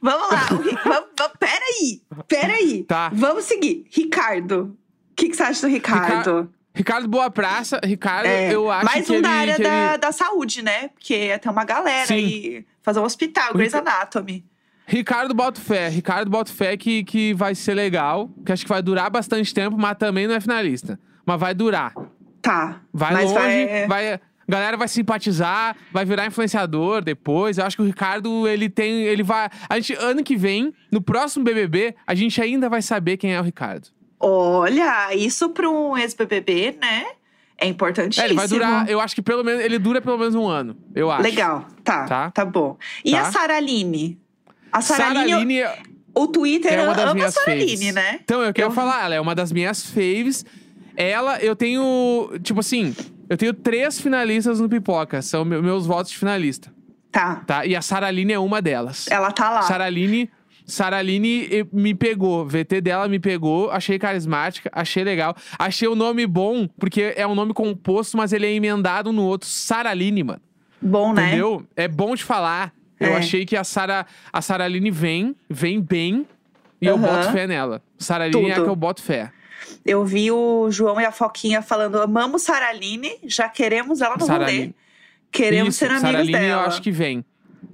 Vamos 0.00 0.30
lá. 0.30 0.46
vamos, 0.50 0.74
vamos, 0.84 1.32
peraí. 1.38 2.02
Peraí. 2.28 2.84
Tá. 2.84 3.10
Vamos 3.12 3.44
seguir. 3.44 3.84
Ricardo. 3.90 4.76
O 5.10 5.14
que, 5.14 5.28
que 5.28 5.36
você 5.36 5.42
acha 5.42 5.66
do 5.66 5.72
Ricardo? 5.72 6.50
Ricardo 6.74 7.06
Boa 7.06 7.30
Praça, 7.30 7.80
Ricardo, 7.84 8.26
É, 8.26 8.54
eu 8.54 8.70
acho 8.70 8.84
mais 8.86 9.04
que 9.06 9.12
um 9.12 9.16
ele... 9.16 9.22
da 9.22 9.30
área 9.30 9.56
que 9.56 9.62
da, 9.62 9.88
ele- 9.90 9.98
da 9.98 10.12
saúde, 10.12 10.62
né? 10.62 10.88
Porque 10.88 11.26
ia 11.26 11.38
ter 11.38 11.48
uma 11.50 11.64
galera 11.64 12.06
Sim. 12.06 12.14
aí. 12.14 12.66
Fazer 12.82 13.00
um 13.00 13.04
hospital, 13.04 13.50
O 13.50 13.54
Grey's 13.54 13.74
Anatomy. 13.74 14.44
Ricardo 14.86 15.32
Boto 15.34 15.60
Fé, 15.60 15.88
Ricardo 15.88 16.30
Boto 16.30 16.52
Fé 16.52 16.76
que, 16.76 17.04
que 17.04 17.32
vai 17.34 17.54
ser 17.54 17.74
legal, 17.74 18.28
que 18.44 18.52
acho 18.52 18.64
que 18.64 18.68
vai 18.68 18.82
durar 18.82 19.08
bastante 19.10 19.52
tempo, 19.54 19.76
mas 19.78 19.96
também 19.96 20.26
não 20.26 20.34
é 20.34 20.40
finalista. 20.40 20.98
Mas 21.24 21.38
vai 21.38 21.54
durar. 21.54 21.94
Tá. 22.40 22.80
Vai 22.92 23.12
mas 23.12 23.24
longe, 23.30 23.36
vai... 23.36 23.86
vai... 23.86 24.14
A 24.14 24.20
galera 24.52 24.76
vai 24.76 24.88
simpatizar, 24.88 25.76
vai 25.92 26.04
virar 26.04 26.26
influenciador 26.26 27.00
depois. 27.02 27.56
Eu 27.58 27.64
acho 27.64 27.76
que 27.76 27.82
o 27.82 27.86
Ricardo, 27.86 28.46
ele 28.48 28.68
tem. 28.68 29.04
Ele 29.04 29.22
vai. 29.22 29.48
A 29.68 29.76
gente, 29.78 29.94
ano 29.94 30.22
que 30.24 30.36
vem, 30.36 30.74
no 30.90 31.00
próximo 31.00 31.44
BBB, 31.44 31.94
a 32.04 32.14
gente 32.14 32.42
ainda 32.42 32.68
vai 32.68 32.82
saber 32.82 33.16
quem 33.16 33.32
é 33.32 33.40
o 33.40 33.44
Ricardo. 33.44 33.88
Olha, 34.26 35.14
isso 35.14 35.48
para 35.50 35.68
um 35.68 35.96
ex-BBB, 35.98 36.76
né? 36.80 37.06
É 37.58 37.66
importantíssimo. 37.66 38.22
É, 38.24 38.26
ele 38.28 38.34
vai 38.34 38.46
durar. 38.48 38.88
Eu 38.88 39.00
acho 39.00 39.14
que 39.14 39.22
pelo 39.22 39.42
menos. 39.44 39.62
Ele 39.64 39.78
dura 39.78 40.00
pelo 40.00 40.16
menos 40.18 40.34
um 40.34 40.46
ano. 40.48 40.76
Eu 40.94 41.10
acho. 41.10 41.22
Legal, 41.22 41.66
tá, 41.82 42.04
Tá. 42.06 42.30
tá, 42.30 42.44
bom. 42.44 42.76
E 43.04 43.12
Tá. 43.12 43.20
a 43.22 43.32
Sara 43.32 43.56
Aline? 43.56 44.18
A 44.72 44.80
Sara 44.80 45.04
Sara 45.08 45.20
Aline, 45.20 45.32
Aline 45.62 45.82
o 46.14 46.26
Twitter 46.28 46.72
é 46.72 46.82
uma 46.84 46.94
das 46.94 47.02
ama 47.02 47.10
a 47.10 47.14
minhas 47.14 47.34
Sara 47.34 47.46
faves. 47.46 47.62
Aline, 47.72 47.92
né? 47.92 48.20
Então, 48.22 48.42
eu 48.42 48.52
quero 48.54 48.68
Eu- 48.68 48.72
falar, 48.72 49.04
ela 49.04 49.14
é 49.14 49.20
uma 49.20 49.34
das 49.34 49.50
minhas 49.52 49.84
faves. 49.86 50.44
Ela, 50.96 51.38
eu 51.40 51.54
tenho. 51.56 52.30
Tipo 52.42 52.60
assim, 52.60 52.94
eu 53.28 53.36
tenho 53.36 53.52
três 53.54 54.00
finalistas 54.00 54.60
no 54.60 54.68
Pipoca. 54.68 55.20
São 55.22 55.44
me- 55.44 55.60
meus 55.60 55.86
votos 55.86 56.10
de 56.12 56.18
finalista, 56.18 56.72
Tá. 57.10 57.36
tá? 57.46 57.64
E 57.66 57.74
a 57.76 57.82
Sara 57.82 58.06
Aline 58.08 58.32
é 58.32 58.38
uma 58.38 58.60
delas. 58.62 59.06
Ela 59.10 59.30
tá 59.32 59.50
lá. 59.50 59.62
Saraline, 59.62 60.30
Saraline 60.66 61.48
eh, 61.50 61.66
me 61.72 61.94
pegou. 61.94 62.46
VT 62.46 62.80
dela 62.80 63.08
me 63.08 63.18
pegou. 63.18 63.70
Achei 63.70 63.98
carismática, 63.98 64.70
achei 64.72 65.04
legal. 65.04 65.34
Achei 65.58 65.88
o 65.88 65.94
nome 65.94 66.26
bom, 66.26 66.68
porque 66.78 67.12
é 67.16 67.26
um 67.26 67.34
nome 67.34 67.52
composto, 67.52 68.16
mas 68.16 68.32
ele 68.32 68.46
é 68.46 68.52
emendado 68.52 69.12
no 69.12 69.22
outro. 69.24 69.48
Saraline, 69.48 70.22
mano. 70.24 70.40
Bom, 70.80 71.12
né? 71.12 71.28
Entendeu? 71.28 71.64
É 71.76 71.86
bom 71.88 72.14
de 72.14 72.24
falar. 72.24 72.72
Eu 72.98 73.14
É. 73.14 73.16
achei 73.16 73.44
que 73.44 73.56
a 73.56 73.64
Sara, 73.64 74.06
a 74.32 74.40
Saraline 74.40 74.90
vem, 74.90 75.34
vem 75.48 75.80
bem. 75.80 76.26
E 76.80 76.86
eu 76.86 76.94
Aham. 76.96 77.02
boto 77.06 77.32
fé 77.32 77.46
nela. 77.46 77.82
Saraline 77.98 78.50
é 78.50 78.52
a 78.52 78.62
que 78.62 78.68
eu 78.68 78.76
boto 78.76 79.02
fé. 79.02 79.30
Eu 79.86 80.04
vi 80.04 80.30
o 80.30 80.70
João 80.70 81.00
e 81.00 81.04
a 81.04 81.12
Foquinha 81.12 81.62
falando: 81.62 82.00
amamos 82.00 82.42
Sara 82.42 82.68
Aline, 82.68 83.10
já 83.24 83.48
queremos 83.48 84.00
ela 84.00 84.16
no 84.16 84.26
rolê. 84.26 84.38
Saraline. 84.44 84.74
Queremos 85.30 85.70
Isso, 85.74 85.78
ser 85.78 85.86
amigos 85.86 86.02
Saraline 86.10 86.32
dela. 86.32 86.62
eu 86.62 86.66
acho 86.66 86.82
que 86.82 86.90
vem. 86.90 87.24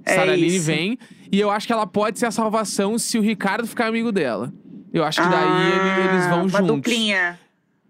É 0.05 0.15
Saraline 0.15 0.55
isso. 0.55 0.65
vem. 0.65 0.97
E 1.31 1.39
eu 1.39 1.49
acho 1.51 1.67
que 1.67 1.73
ela 1.73 1.85
pode 1.87 2.17
ser 2.19 2.25
a 2.25 2.31
salvação 2.31 2.97
se 2.97 3.17
o 3.17 3.21
Ricardo 3.21 3.67
ficar 3.67 3.87
amigo 3.87 4.11
dela. 4.11 4.51
Eu 4.93 5.03
acho 5.03 5.21
que 5.21 5.29
daí 5.29 5.43
Ah, 5.47 5.99
ele- 5.99 6.09
eles 6.09 6.27
vão 6.27 6.39
uma 6.41 6.49
juntos. 6.49 6.67
duplinha. 6.67 7.39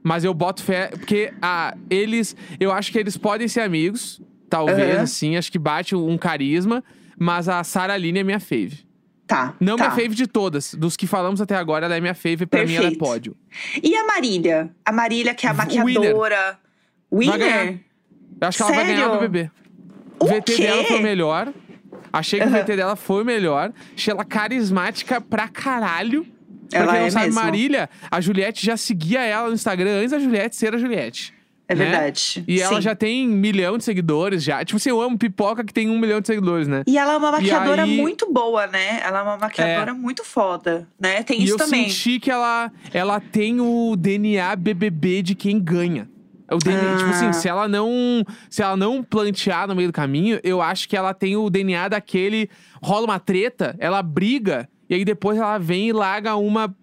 Mas 0.04 0.24
eu 0.24 0.34
boto 0.34 0.64
fé, 0.64 0.88
porque 0.90 1.32
ah, 1.42 1.76
eles. 1.90 2.36
Eu 2.60 2.72
acho 2.72 2.92
que 2.92 2.98
eles 2.98 3.16
podem 3.18 3.48
ser 3.48 3.62
amigos. 3.62 4.22
Talvez, 4.50 4.96
Aham. 4.96 5.02
assim. 5.04 5.38
Acho 5.38 5.52
que 5.52 5.60
bate 5.60 5.96
um 5.96 6.18
carisma. 6.18 6.84
Mas 7.18 7.48
a 7.50 7.64
Sara 7.64 7.94
Aline 7.94 8.20
é 8.20 8.24
minha 8.24 8.40
fave. 8.40 8.80
Tá. 9.28 9.54
Não 9.60 9.76
tá. 9.78 9.84
minha 9.86 9.96
fave 9.96 10.16
de 10.16 10.26
todas. 10.26 10.74
Dos 10.74 10.98
que 10.98 11.06
falamos 11.06 11.40
até 11.40 11.56
agora, 11.56 11.86
ela 11.86 11.96
é 11.96 12.02
minha 12.02 12.16
fave. 12.16 12.46
Pra 12.46 12.66
mim, 12.66 12.74
ela 12.76 12.88
é 12.88 12.90
Perfeito. 12.92 13.00
pódio. 13.00 13.36
E 13.84 13.96
a 13.96 14.06
Marília? 14.06 14.70
A 14.86 14.92
Marília, 14.92 15.34
que 15.36 15.46
é 15.46 15.50
a 15.50 15.54
Winner. 15.54 15.94
maquiadora. 15.96 16.60
Winner? 17.14 17.38
ganhar. 17.38 17.68
Eu 18.42 18.48
acho 18.48 18.58
que 18.58 18.64
ela 18.64 18.72
vai 18.74 18.86
ganhar 18.86 18.98
Sério? 19.06 19.14
do 19.14 19.20
bebê. 19.20 19.52
O 20.20 20.26
VT 20.28 20.56
quê? 20.56 20.64
dela 20.64 20.84
foi 20.86 20.98
o 21.00 21.04
melhor. 21.04 21.54
Achei 22.12 22.40
que 22.40 22.48
o 22.48 22.50
VT 22.50 22.76
dela 22.76 22.96
foi 22.96 23.24
o 23.24 23.26
melhor. 23.26 23.72
Achei 23.96 24.12
ela 24.12 24.26
carismática 24.26 25.20
pra 25.22 25.48
caralho. 25.48 26.26
Pra 26.70 26.80
Ela 26.80 26.92
quem 26.92 27.00
não 27.02 27.08
é 27.08 27.12
sabe, 27.12 27.26
mesmo. 27.26 27.42
Marília, 27.42 27.90
a 28.12 28.22
Juliette 28.22 28.64
já 28.66 28.78
seguia 28.78 29.22
ela 29.24 29.48
no 29.48 29.54
Instagram 29.56 29.98
antes 30.00 30.12
da 30.12 30.20
Juliette 30.20 30.56
ser 30.56 30.76
a 30.76 30.78
Juliette. 30.78 31.34
É 31.68 31.76
né? 31.76 31.86
verdade. 31.86 32.44
E 32.48 32.60
ela 32.62 32.76
Sim. 32.78 32.82
já 32.82 32.96
tem 32.96 33.28
um 33.28 33.32
milhão 33.32 33.78
de 33.78 33.84
seguidores 33.84 34.44
já. 34.44 34.64
Tipo 34.66 34.78
assim, 34.78 34.90
eu 34.90 35.00
amo 35.02 35.18
pipoca 35.18 35.64
que 35.64 35.72
tem 35.74 35.88
um 35.90 36.00
milhão 36.00 36.20
de 36.22 36.26
seguidores, 36.28 36.68
né? 36.68 36.84
E 36.88 36.98
ela 36.98 37.14
é 37.14 37.18
uma 37.18 37.32
maquiadora 37.32 37.84
aí- 37.84 37.98
muito 37.98 38.32
boa, 38.32 38.66
né? 38.68 39.02
Ela 39.04 39.20
é 39.20 39.22
uma 39.24 39.38
maquiadora 39.38 39.94
muito 39.94 40.24
foda, 40.24 40.88
né? 41.00 41.22
Tem 41.24 41.40
e 41.42 41.44
isso 41.44 41.54
eu 41.54 41.58
também. 41.58 41.90
senti 41.90 42.20
que 42.20 42.30
ela, 42.32 42.72
ela 42.94 43.20
tem 43.20 43.60
o 43.62 43.96
DNA 43.96 44.56
BBB 44.56 45.22
de 45.22 45.36
quem 45.36 45.60
ganha. 45.60 46.08
O 46.52 46.58
DNA, 46.58 46.94
Ah. 46.94 46.98
Tipo 46.98 47.10
assim, 47.10 47.34
se 47.34 47.48
ela 47.48 47.68
não 47.68 48.26
se 48.50 48.62
ela 48.62 48.76
não 48.78 49.04
plantear 49.04 49.68
no 49.68 49.76
meio 49.76 49.90
do 49.90 49.94
caminho, 49.94 50.40
eu 50.44 50.62
acho 50.62 50.88
que 50.90 50.96
ela 50.98 51.14
tem 51.14 51.36
o 51.38 51.50
DNA 51.50 51.88
daquele 51.90 52.50
rola 52.82 53.06
uma 53.06 53.20
treta, 53.20 53.76
ela 53.80 54.02
briga 54.02 54.68
e 54.90 54.96
aí 54.96 55.06
depois 55.06 55.38
ela 55.38 55.58
vem 55.58 55.90
e 55.90 55.94
larga 55.94 56.36
uma 56.36 56.74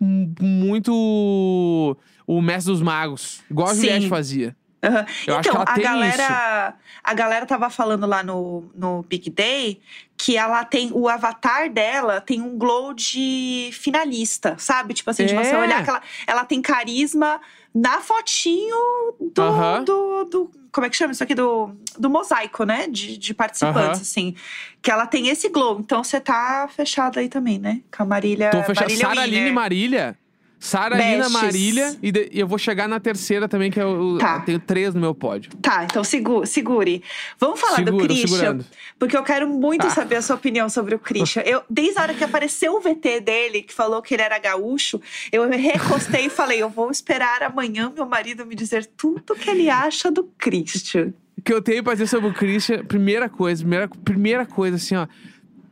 muito 0.40 1.96
o 2.26 2.40
mestre 2.42 2.72
dos 2.72 2.82
magos, 2.82 3.42
igual 3.50 3.68
a 3.68 3.74
Sim. 3.74 3.82
Juliette 3.82 4.08
fazia. 4.08 4.56
Aham. 4.82 5.06
Eu 5.26 5.36
acho 5.36 5.48
então, 5.48 5.64
que 5.64 5.70
ela 5.70 5.78
a 5.78 5.78
galera, 5.78 6.74
a 7.02 7.14
galera 7.14 7.46
tava 7.46 7.70
falando 7.70 8.06
lá 8.06 8.22
no, 8.22 8.70
no 8.74 9.02
Big 9.08 9.30
Day 9.30 9.80
que 10.16 10.36
ela 10.36 10.64
tem 10.64 10.90
o 10.92 11.08
avatar 11.08 11.70
dela 11.72 12.20
tem 12.20 12.40
um 12.40 12.56
glow 12.56 12.92
de 12.94 13.70
finalista, 13.72 14.54
sabe? 14.58 14.94
Tipo 14.94 15.10
assim, 15.10 15.26
de 15.26 15.34
você 15.34 15.50
É. 15.50 15.58
olhar 15.58 15.82
que 15.82 15.90
ela, 15.90 16.02
ela 16.26 16.44
tem 16.44 16.60
carisma 16.62 17.40
na 17.78 18.00
fotinho 18.00 18.76
do, 19.20 19.84
do, 19.84 20.24
do- 20.24 20.50
como 20.72 20.86
é 20.86 20.90
que 20.90 20.96
chama 20.96 21.12
isso 21.12 21.22
aqui 21.22 21.34
do, 21.34 21.70
do 21.98 22.08
mosaico, 22.10 22.64
né? 22.64 22.86
De, 22.88 23.16
de 23.18 23.34
participantes, 23.34 24.00
assim, 24.02 24.34
que 24.82 24.90
ela 24.90 25.06
tem 25.06 25.28
esse 25.28 25.48
glow. 25.48 25.78
Então 25.80 26.02
você 26.04 26.18
tá 26.20 26.68
fechada 26.74 27.20
aí 27.20 27.28
também, 27.28 27.58
né? 27.58 27.80
Com 27.94 28.02
a 28.02 28.06
Marília. 28.06 28.50
Tô. 28.50 28.58
Marília 28.58 28.96
Sara 28.96 29.20
Aline. 29.22 29.50
Marília. 29.52 30.18
Sara 30.58 30.96
Bestes. 30.96 31.32
Marília. 31.32 31.96
E, 32.02 32.10
de- 32.10 32.30
e 32.32 32.40
eu 32.40 32.46
vou 32.48 32.58
chegar 32.58 32.88
na 32.88 32.98
terceira 32.98 33.46
também, 33.46 33.70
que 33.70 33.78
eu, 33.80 34.16
Tá. 34.18 34.38
eu 34.38 34.44
tenho 34.44 34.58
três 34.58 34.94
no 34.94 35.00
meu 35.00 35.14
pódio. 35.14 35.50
Tá, 35.62 35.84
então 35.84 36.02
segure. 36.02 36.46
segure. 36.46 37.02
Vamos 37.38 37.60
falar 37.60 37.76
do 37.82 37.84
Seguro, 37.84 38.04
Christian. 38.06 38.26
segurando. 38.28 38.64
Porque 38.98 39.16
eu 39.16 39.22
quero 39.22 39.48
muito 39.48 39.86
Ah. 39.86 39.90
saber 39.90 40.16
a 40.16 40.22
sua 40.22 40.34
opinião 40.36 40.68
sobre 40.68 40.94
o 40.94 40.98
Christian. 40.98 41.42
Eu, 41.42 41.62
desde 41.68 41.98
a 41.98 42.02
hora 42.02 42.14
que 42.14 42.24
apareceu 42.24 42.74
o 42.74 42.80
VT 42.80 43.20
dele, 43.20 43.62
que 43.62 43.72
falou 43.74 44.00
que 44.02 44.14
ele 44.14 44.22
era 44.22 44.38
gaúcho, 44.38 45.00
eu 45.30 45.48
recostei 45.48 46.26
e 46.26 46.30
falei: 46.30 46.62
eu 46.62 46.70
vou 46.70 46.90
esperar 46.90 47.42
amanhã 47.42 47.92
meu 47.94 48.06
marido 48.06 48.44
me 48.46 48.54
dizer 48.54 48.86
tudo 48.96 49.34
que 49.36 49.50
ele 49.50 49.68
acha 49.70 50.10
do 50.10 50.24
Christian. 50.38 51.12
O 51.38 51.42
que 51.42 51.52
eu 51.52 51.60
tenho 51.62 51.84
pra 51.84 51.92
dizer 51.92 52.06
sobre 52.08 52.30
o 52.30 52.32
Christian, 52.34 52.82
primeira 52.84 53.28
coisa, 53.28 53.60
primeira, 53.62 53.88
primeira 53.88 54.46
coisa, 54.46 54.76
assim, 54.76 54.96
ó. 54.96 55.06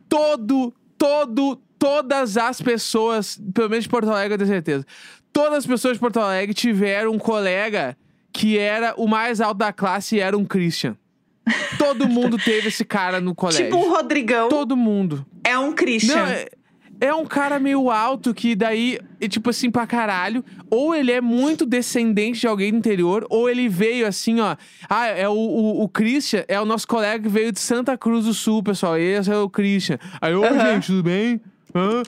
Todo, 0.07 0.73
todo, 0.97 1.59
todas 1.85 2.35
as 2.35 2.59
pessoas, 2.59 3.39
pelo 3.53 3.69
menos 3.69 3.83
de 3.83 3.89
Porto 3.89 4.09
Alegre, 4.09 4.33
eu 4.33 4.37
tenho 4.39 4.49
certeza. 4.49 4.83
Todas 5.31 5.59
as 5.59 5.65
pessoas 5.67 5.93
de 5.93 5.99
Porto 5.99 6.19
Alegre 6.19 6.51
tiveram 6.55 7.11
um 7.11 7.19
colega 7.19 7.95
que 8.33 8.57
era 8.57 8.95
o 8.97 9.07
mais 9.07 9.39
alto 9.39 9.59
da 9.59 9.71
classe 9.71 10.15
e 10.15 10.19
era 10.19 10.35
um 10.35 10.43
Christian. 10.43 10.97
Todo 11.77 12.09
mundo 12.09 12.39
teve 12.39 12.69
esse 12.69 12.83
cara 12.83 13.21
no 13.21 13.35
colégio. 13.35 13.65
Tipo 13.65 13.77
o 13.77 13.89
Rodrigão 13.89 14.49
Todo 14.49 14.75
mundo. 14.75 15.23
é 15.43 15.59
um 15.59 15.73
Christian. 15.73 16.15
Não, 16.15 16.25
é, 16.25 16.47
é 16.99 17.13
um 17.13 17.23
cara 17.23 17.59
meio 17.59 17.91
alto 17.91 18.33
que 18.33 18.55
daí, 18.55 18.97
é 19.21 19.27
tipo 19.27 19.51
assim, 19.51 19.69
pra 19.69 19.85
caralho. 19.85 20.43
Ou 20.71 20.95
ele 20.95 21.11
é 21.11 21.21
muito 21.21 21.67
descendente 21.67 22.39
de 22.39 22.47
alguém 22.47 22.71
do 22.71 22.77
interior, 22.79 23.27
ou 23.29 23.47
ele 23.47 23.69
veio 23.69 24.07
assim, 24.07 24.39
ó. 24.39 24.55
Ah, 24.89 25.05
é 25.05 25.29
o, 25.29 25.33
o, 25.33 25.83
o 25.83 25.87
Christian, 25.87 26.43
é 26.47 26.59
o 26.59 26.65
nosso 26.65 26.87
colega 26.87 27.21
que 27.21 27.29
veio 27.29 27.51
de 27.51 27.59
Santa 27.59 27.95
Cruz 27.95 28.25
do 28.25 28.33
Sul, 28.33 28.63
pessoal. 28.63 28.97
Esse 28.97 29.31
é 29.31 29.37
o 29.37 29.47
Christian. 29.47 29.99
Aí, 30.19 30.33
ô, 30.33 30.43
Aham. 30.43 30.73
gente, 30.73 30.87
tudo 30.87 31.03
bem? 31.03 31.39
Hã? 31.75 32.03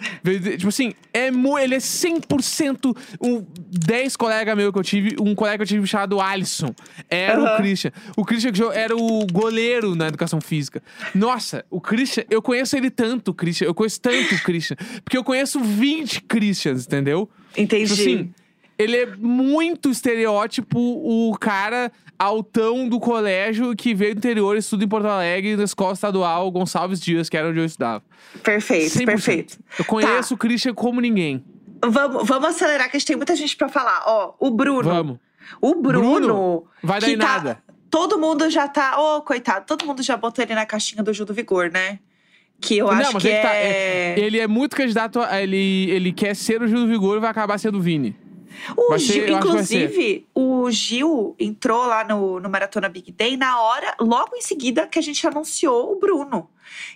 Tipo 0.57 0.69
assim, 0.69 0.93
é 1.13 1.29
mu- 1.29 1.59
ele 1.59 1.75
é 1.75 1.79
100% 1.79 2.95
um 3.21 3.45
10 3.69 4.15
colega 4.15 4.55
meu 4.55 4.71
que 4.71 4.79
eu 4.79 4.83
tive, 4.83 5.15
um 5.19 5.35
colega 5.35 5.57
que 5.57 5.63
eu 5.63 5.67
tive 5.67 5.85
chamado 5.87 6.21
Alisson. 6.21 6.73
Era 7.09 7.41
o 7.41 7.45
Aham. 7.45 7.57
Christian. 7.57 7.91
O 8.15 8.23
Christian 8.23 8.51
era 8.73 8.95
o 8.95 9.27
goleiro 9.27 9.93
na 9.95 10.07
educação 10.07 10.39
física. 10.39 10.81
Nossa, 11.13 11.65
o 11.69 11.81
Christian, 11.81 12.23
eu 12.29 12.41
conheço 12.41 12.77
ele 12.77 12.89
tanto, 12.89 13.31
o 13.31 13.33
Christian. 13.33 13.65
Eu 13.67 13.73
conheço 13.73 13.99
tanto 13.99 14.35
o 14.35 14.43
Christian. 14.43 14.77
Porque 15.03 15.17
eu 15.17 15.23
conheço 15.23 15.59
20 15.59 16.21
Christians, 16.21 16.85
entendeu? 16.85 17.29
Entendi. 17.57 17.87
Tipo 17.89 18.01
assim, 18.01 18.33
ele 18.77 18.97
é 18.97 19.05
muito 19.05 19.89
estereótipo 19.89 20.77
o 20.79 21.35
cara 21.39 21.91
altão 22.19 22.87
do 22.89 22.99
colégio 22.99 23.75
que 23.75 23.93
veio 23.93 24.15
do 24.15 24.17
interior, 24.17 24.57
estuda 24.57 24.83
em 24.83 24.87
Porto 24.87 25.05
Alegre, 25.07 25.55
na 25.55 25.63
escola 25.63 25.93
estadual 25.93 26.49
Gonçalves 26.51 26.99
Dias, 26.99 27.29
que 27.29 27.37
era 27.37 27.49
onde 27.49 27.59
eu 27.59 27.65
estudava. 27.65 28.03
perfeito, 28.43 28.93
100%. 28.99 29.05
perfeito. 29.05 29.59
Eu 29.77 29.85
conheço 29.85 30.33
o 30.33 30.37
Christian 30.37 30.73
como 30.73 30.99
ninguém. 30.99 31.43
Vamos, 31.85 32.27
vamos 32.27 32.49
acelerar, 32.49 32.89
que 32.89 32.97
a 32.97 32.99
gente 32.99 33.07
tem 33.07 33.15
muita 33.15 33.35
gente 33.35 33.55
pra 33.55 33.69
falar. 33.69 34.03
Ó, 34.07 34.33
o 34.39 34.49
Bruno. 34.49 34.83
Vamos. 34.89 35.17
O 35.61 35.75
Bruno. 35.75 36.15
Bruno? 36.15 36.63
Vai 36.81 36.99
dar 36.99 37.09
em 37.09 37.17
tá- 37.17 37.25
nada. 37.27 37.63
todo 37.89 38.17
mundo 38.19 38.49
já 38.49 38.67
tá. 38.67 38.99
Ô, 38.99 39.21
coitado, 39.21 39.65
todo 39.67 39.85
mundo 39.85 40.01
já 40.01 40.17
botou 40.17 40.43
ele 40.43 40.55
na 40.55 40.65
caixinha 40.65 41.03
do 41.03 41.13
Gil 41.13 41.25
do 41.25 41.33
Vigor, 41.35 41.69
né? 41.71 41.99
Que 42.59 42.79
eu 42.79 42.87
Não, 42.87 42.93
acho 42.93 43.17
que 43.19 43.27
aí 43.27 43.35
que 43.35 43.41
tá, 43.43 43.55
é. 43.55 44.19
Ele 44.19 44.39
é 44.39 44.47
muito 44.47 44.75
candidato. 44.75 45.19
A, 45.21 45.39
ele, 45.39 45.87
ele 45.91 46.11
quer 46.11 46.35
ser 46.35 46.59
o 46.63 46.67
Gil 46.67 46.79
do 46.79 46.87
Vigor 46.87 47.17
e 47.17 47.19
vai 47.19 47.29
acabar 47.29 47.59
sendo 47.59 47.77
o 47.77 47.81
Vini. 47.81 48.15
O 48.75 48.97
Gil, 48.97 49.25
ser. 49.25 49.29
inclusive, 49.29 50.27
o 50.33 50.69
Gil 50.71 51.35
entrou 51.39 51.85
lá 51.85 52.03
no, 52.03 52.39
no 52.39 52.49
Maratona 52.49 52.89
Big 52.89 53.11
Day 53.11 53.37
na 53.37 53.59
hora, 53.61 53.95
logo 53.99 54.35
em 54.35 54.41
seguida, 54.41 54.87
que 54.87 54.99
a 54.99 55.01
gente 55.01 55.25
anunciou 55.27 55.91
o 55.91 55.99
Bruno. 55.99 56.49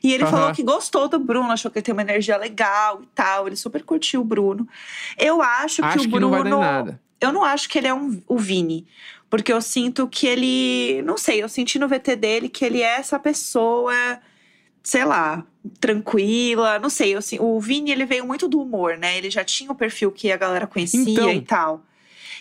E 0.04 0.14
ele 0.14 0.24
Aham. 0.24 0.32
falou 0.32 0.54
que 0.54 0.64
gostou 0.64 1.08
do 1.08 1.20
Bruno, 1.20 1.52
achou 1.52 1.72
que 1.72 1.78
ele 1.80 1.84
tem 1.84 1.94
uma 1.94 2.02
energia 2.02 2.38
legal 2.38 3.02
e 3.02 3.06
tal. 3.16 3.48
Ele 3.48 3.56
super 3.56 3.84
curtiu 3.84 4.22
o 4.22 4.26
Bruno. 4.26 4.68
Eu 5.18 5.42
acho, 5.42 5.84
Acho 5.84 5.94
que 5.94 6.00
o 6.00 6.02
que 6.04 6.08
Bruno. 6.10 6.30
não 6.30 6.32
vai 6.32 6.44
dar 6.44 6.58
nada. 6.58 7.02
Eu 7.20 7.32
não 7.32 7.44
acho 7.44 7.70
que 7.70 7.78
ele 7.78 7.88
é 7.88 7.94
um, 7.94 8.22
o 8.28 8.38
Vini. 8.38 8.86
Porque 9.30 9.54
eu 9.54 9.62
sinto 9.62 10.08
que 10.10 10.28
ele. 10.28 11.02
Não 11.04 11.16
sei, 11.18 11.42
eu 11.42 11.48
senti 11.48 11.80
no 11.80 11.88
VT 11.88 12.16
dele 12.18 12.50
que 12.50 12.66
ele 12.66 12.82
é 12.82 12.96
essa 12.98 13.18
pessoa, 13.18 13.94
sei 14.84 15.06
lá, 15.06 15.44
tranquila. 15.80 16.80
Não 16.80 16.90
sei, 16.90 17.20
sin- 17.22 17.40
o 17.40 17.60
Vini 17.60 17.92
ele 17.92 18.06
veio 18.06 18.26
muito 18.26 18.48
do 18.48 18.62
humor, 18.62 18.98
né? 18.98 19.18
Ele 19.18 19.30
já 19.30 19.44
tinha 19.44 19.72
o 19.72 19.76
perfil 19.76 20.12
que 20.12 20.32
a 20.32 20.38
galera 20.38 20.66
conhecia 20.68 21.02
Então, 21.12 21.30
e 21.32 21.42
tal. 21.42 21.84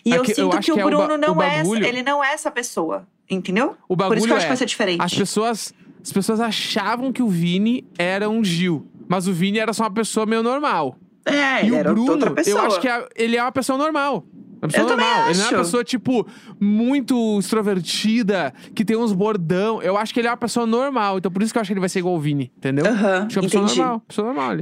E 0.05 0.13
é 0.13 0.17
eu 0.19 0.23
que 0.23 0.31
eu 0.33 0.35
sinto 0.35 0.57
acho 0.57 0.65
que 0.67 0.73
o 0.73 0.75
que 0.77 0.81
é 0.81 0.85
o 0.85 0.89
Bruno 0.89 1.09
ba- 1.09 1.19
não 1.19 1.37
o 1.37 1.43
é. 1.43 1.47
essa- 1.47 1.57
bagulho- 1.63 1.87
Ele 1.87 2.03
não 2.03 2.23
é 2.25 2.33
essa 2.33 2.51
pessoa. 2.51 3.07
Entendeu? 3.29 3.77
O 3.89 3.97
Por 3.97 4.17
isso 4.17 4.27
que 4.27 4.31
bagulho 4.31 4.33
eu 4.33 4.37
acho 4.37 4.45
é, 4.45 4.47
que 4.47 4.49
vai 4.49 4.57
ser 4.57 4.67
diferente. 4.67 5.01
As 5.03 5.15
pessoas, 5.15 5.75
as 6.03 6.13
pessoas 6.13 6.41
achavam 6.41 7.13
que 7.13 7.23
o 7.23 7.29
Vini 7.29 7.87
era 7.97 8.29
um 8.29 8.43
Gil. 8.43 8.87
Mas 9.09 9.29
o 9.29 9.33
Vini 9.33 9.59
era 9.61 9.73
só 9.73 9.85
uma 9.85 9.91
pessoa 9.93 10.27
meio 10.27 10.43
normal. 10.43 10.97
É, 11.25 11.63
E 11.63 11.67
ele 11.67 11.71
o 11.71 11.75
era 11.77 11.93
Bruno, 11.93 12.13
outra 12.13 12.31
pessoa. 12.33 12.61
eu 12.63 12.67
acho 12.67 12.81
que 12.81 12.89
é- 12.89 13.09
ele 13.15 13.37
é 13.37 13.43
uma 13.43 13.53
pessoa 13.53 13.77
normal. 13.79 14.25
Uma 14.63 14.69
pessoa 14.69 14.85
Eu 14.91 14.97
normal. 14.97 15.29
Ele 15.31 15.39
não 15.39 15.45
é 15.45 15.47
acho. 15.47 15.55
uma 15.55 15.63
pessoa, 15.65 15.85
tipo, 15.85 16.27
muito 16.61 17.39
extrovertida, 17.39 18.53
que 18.75 18.85
tem 18.85 18.97
uns 18.97 19.13
bordão. 19.13 19.81
Eu 19.83 19.97
acho 19.97 20.13
que 20.13 20.21
ele 20.21 20.29
é 20.29 20.31
uma 20.31 20.37
pessoa 20.37 20.67
normal. 20.67 21.19
Então 21.19 21.31
por 21.31 21.43
isso 21.43 21.53
que 21.53 21.59
eu 21.59 21.61
acho 21.63 21.69
que 21.69 21.73
ele 21.73 21.81
vai 21.81 21.89
ser 21.89 22.01
igual 22.01 22.15
o 22.15 22.21
Vini, 22.21 22.53
entendeu? 22.57 22.85
Aham, 22.87 23.19
Acho 23.27 23.29
que 23.29 23.39
é 23.39 23.41
uma 23.41 23.49
pessoa 23.49 23.65
entendi. 23.65 23.79
normal. 23.81 24.01
Pessoa 24.07 24.27
normal. 24.27 24.57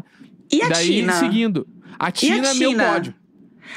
E 0.52 0.62
a 0.62 0.68
Daí, 0.68 0.86
Tina? 0.86 1.12
seguindo. 1.14 1.66
A 1.98 2.10
Tina, 2.12 2.48
é 2.48 2.54
meu 2.54 2.76
pódio. 2.76 3.14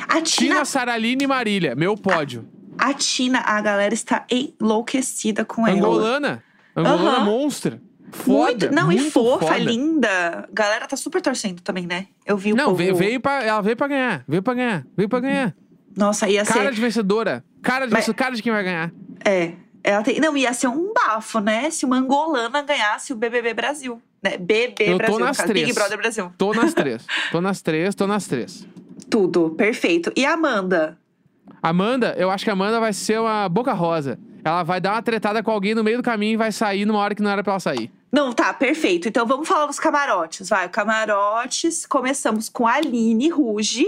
A 0.08 0.22
Tina, 0.22 0.24
Tina, 0.54 0.66
Saraline 0.66 1.24
e 1.24 1.28
Marília, 1.28 1.76
meu 1.76 1.98
pódio. 1.98 2.48
a 2.78 2.94
Tina, 2.94 3.40
a 3.40 3.60
galera 3.60 3.94
está 3.94 4.26
enlouquecida 4.32 5.44
com 5.44 5.68
ela. 5.68 5.76
Angolana. 5.78 6.44
Angolana 6.76 7.18
Aham. 7.18 7.26
monstra. 7.26 7.82
Foda. 8.14 8.68
muito, 8.68 8.72
não, 8.76 8.92
e 8.92 8.96
muito 8.98 9.12
fofa, 9.12 9.46
foda. 9.46 9.58
linda. 9.58 10.10
A 10.10 10.48
galera 10.54 10.86
tá 10.86 10.98
super 10.98 11.22
torcendo 11.22 11.62
também, 11.62 11.88
né? 11.88 12.08
Eu 12.26 12.36
vi 12.38 12.52
o 12.52 12.56
Não, 12.58 12.66
povo. 12.66 12.76
veio, 12.76 12.94
veio 12.96 13.20
pra, 13.22 13.42
ela 13.44 13.62
veio 13.62 13.76
pra 13.78 13.88
ganhar. 13.88 14.24
Veio 14.28 14.44
pra 14.44 14.54
ganhar. 14.54 14.86
Veio 14.98 15.08
pra 15.10 15.20
ganhar. 15.22 15.56
Nossa, 15.96 16.28
ia 16.30 16.46
Cara 16.46 16.66
ser. 16.70 16.74
de 16.76 16.82
vencedora. 16.82 17.44
Cara 17.62 17.86
de 17.86 17.92
Mas- 17.94 18.02
vencedora. 18.06 18.18
Cara 18.24 18.36
de 18.36 18.42
quem 18.44 18.52
vai 18.52 18.64
ganhar. 18.64 18.92
É. 19.26 19.54
Ela 19.84 20.04
tem... 20.04 20.20
Não, 20.20 20.38
ia 20.38 20.54
ser 20.54 20.68
um 20.68 20.94
bafo, 20.94 21.40
né? 21.40 21.70
Se 21.72 21.86
uma 21.86 21.98
angolana 21.98 22.62
ganhasse 22.62 23.12
o 23.14 23.16
BBB 23.16 23.54
Brasil. 23.54 24.02
Né? 24.22 24.38
BB 24.38 24.76
Eu 24.80 24.92
tô 24.92 24.98
Brasil, 24.98 25.20
no 25.20 25.26
nas 25.26 25.38
caso, 25.38 25.50
três. 25.50 25.66
Big 25.68 25.76
Brother 25.76 25.98
Brasil. 25.98 26.32
Tô 26.38 26.54
nas 26.54 26.74
três. 26.76 27.06
tô 27.32 27.42
nas 27.42 27.62
três, 27.62 27.96
tô 27.96 28.06
nas 28.08 28.28
três. 28.28 28.68
Tudo, 29.10 29.50
perfeito. 29.52 30.12
E 30.16 30.24
a 30.26 30.34
Amanda? 30.34 30.98
Amanda, 31.62 32.16
eu 32.18 32.30
acho 32.30 32.44
que 32.44 32.50
a 32.50 32.54
Amanda 32.54 32.80
vai 32.80 32.94
ser 32.94 33.20
uma 33.20 33.50
boca 33.50 33.74
rosa. 33.74 34.20
Ela 34.44 34.64
vai 34.64 34.80
dar 34.80 34.94
uma 34.94 35.02
tretada 35.02 35.44
com 35.44 35.52
alguém 35.52 35.76
no 35.76 35.84
meio 35.84 35.98
do 35.98 36.04
caminho 36.04 36.34
e 36.34 36.38
vai 36.38 36.52
sair 36.52 36.86
numa 36.86 37.00
hora 37.00 37.14
que 37.14 37.22
não 37.22 37.30
era 37.30 37.44
pra 37.44 37.54
ela 37.54 37.60
sair. 37.60 37.92
Não, 38.12 38.34
tá, 38.34 38.54
perfeito. 38.54 39.08
Então 39.08 39.26
vamos 39.26 39.48
falar 39.48 39.66
dos 39.68 39.80
camarotes. 39.80 40.50
Vai, 40.50 40.68
camarotes. 40.70 41.86
Começamos 41.86 42.50
com 42.50 42.68
a 42.68 42.74
Aline 42.74 43.30
Ruge, 43.30 43.86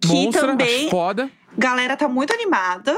que 0.00 0.08
Monstra, 0.08 0.46
também. 0.48 0.88
foda. 0.90 1.30
Galera 1.56 1.96
tá 1.96 2.08
muito 2.08 2.32
animada. 2.32 2.96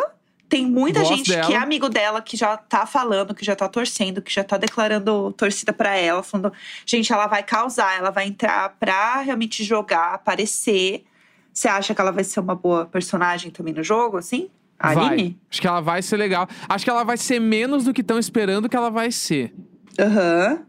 Tem 0.48 0.66
muita 0.66 0.98
Gosto 1.00 1.14
gente 1.16 1.30
dela. 1.30 1.46
que 1.46 1.52
é 1.54 1.56
amigo 1.56 1.88
dela, 1.88 2.20
que 2.20 2.36
já 2.36 2.56
tá 2.56 2.84
falando, 2.84 3.32
que 3.34 3.44
já 3.44 3.54
tá 3.54 3.68
torcendo, 3.68 4.20
que 4.20 4.32
já 4.34 4.42
tá 4.42 4.56
declarando 4.56 5.32
torcida 5.32 5.72
pra 5.72 5.94
ela, 5.96 6.22
falando: 6.24 6.52
gente, 6.84 7.12
ela 7.12 7.28
vai 7.28 7.42
causar, 7.44 7.96
ela 7.96 8.10
vai 8.10 8.26
entrar 8.26 8.74
pra 8.80 9.20
realmente 9.20 9.62
jogar, 9.62 10.12
aparecer. 10.14 11.04
Você 11.52 11.68
acha 11.68 11.94
que 11.94 12.00
ela 12.00 12.10
vai 12.10 12.24
ser 12.24 12.40
uma 12.40 12.54
boa 12.56 12.84
personagem 12.86 13.50
também 13.52 13.72
no 13.72 13.82
jogo, 13.84 14.16
assim? 14.16 14.50
A 14.78 14.92
vai. 14.92 15.06
Aline? 15.06 15.38
Acho 15.50 15.60
que 15.60 15.66
ela 15.68 15.80
vai 15.80 16.02
ser 16.02 16.16
legal. 16.16 16.48
Acho 16.68 16.84
que 16.84 16.90
ela 16.90 17.04
vai 17.04 17.16
ser 17.16 17.38
menos 17.38 17.84
do 17.84 17.92
que 17.94 18.00
estão 18.00 18.18
esperando 18.18 18.68
que 18.68 18.76
ela 18.76 18.90
vai 18.90 19.12
ser. 19.12 19.54
Aham. 20.00 20.62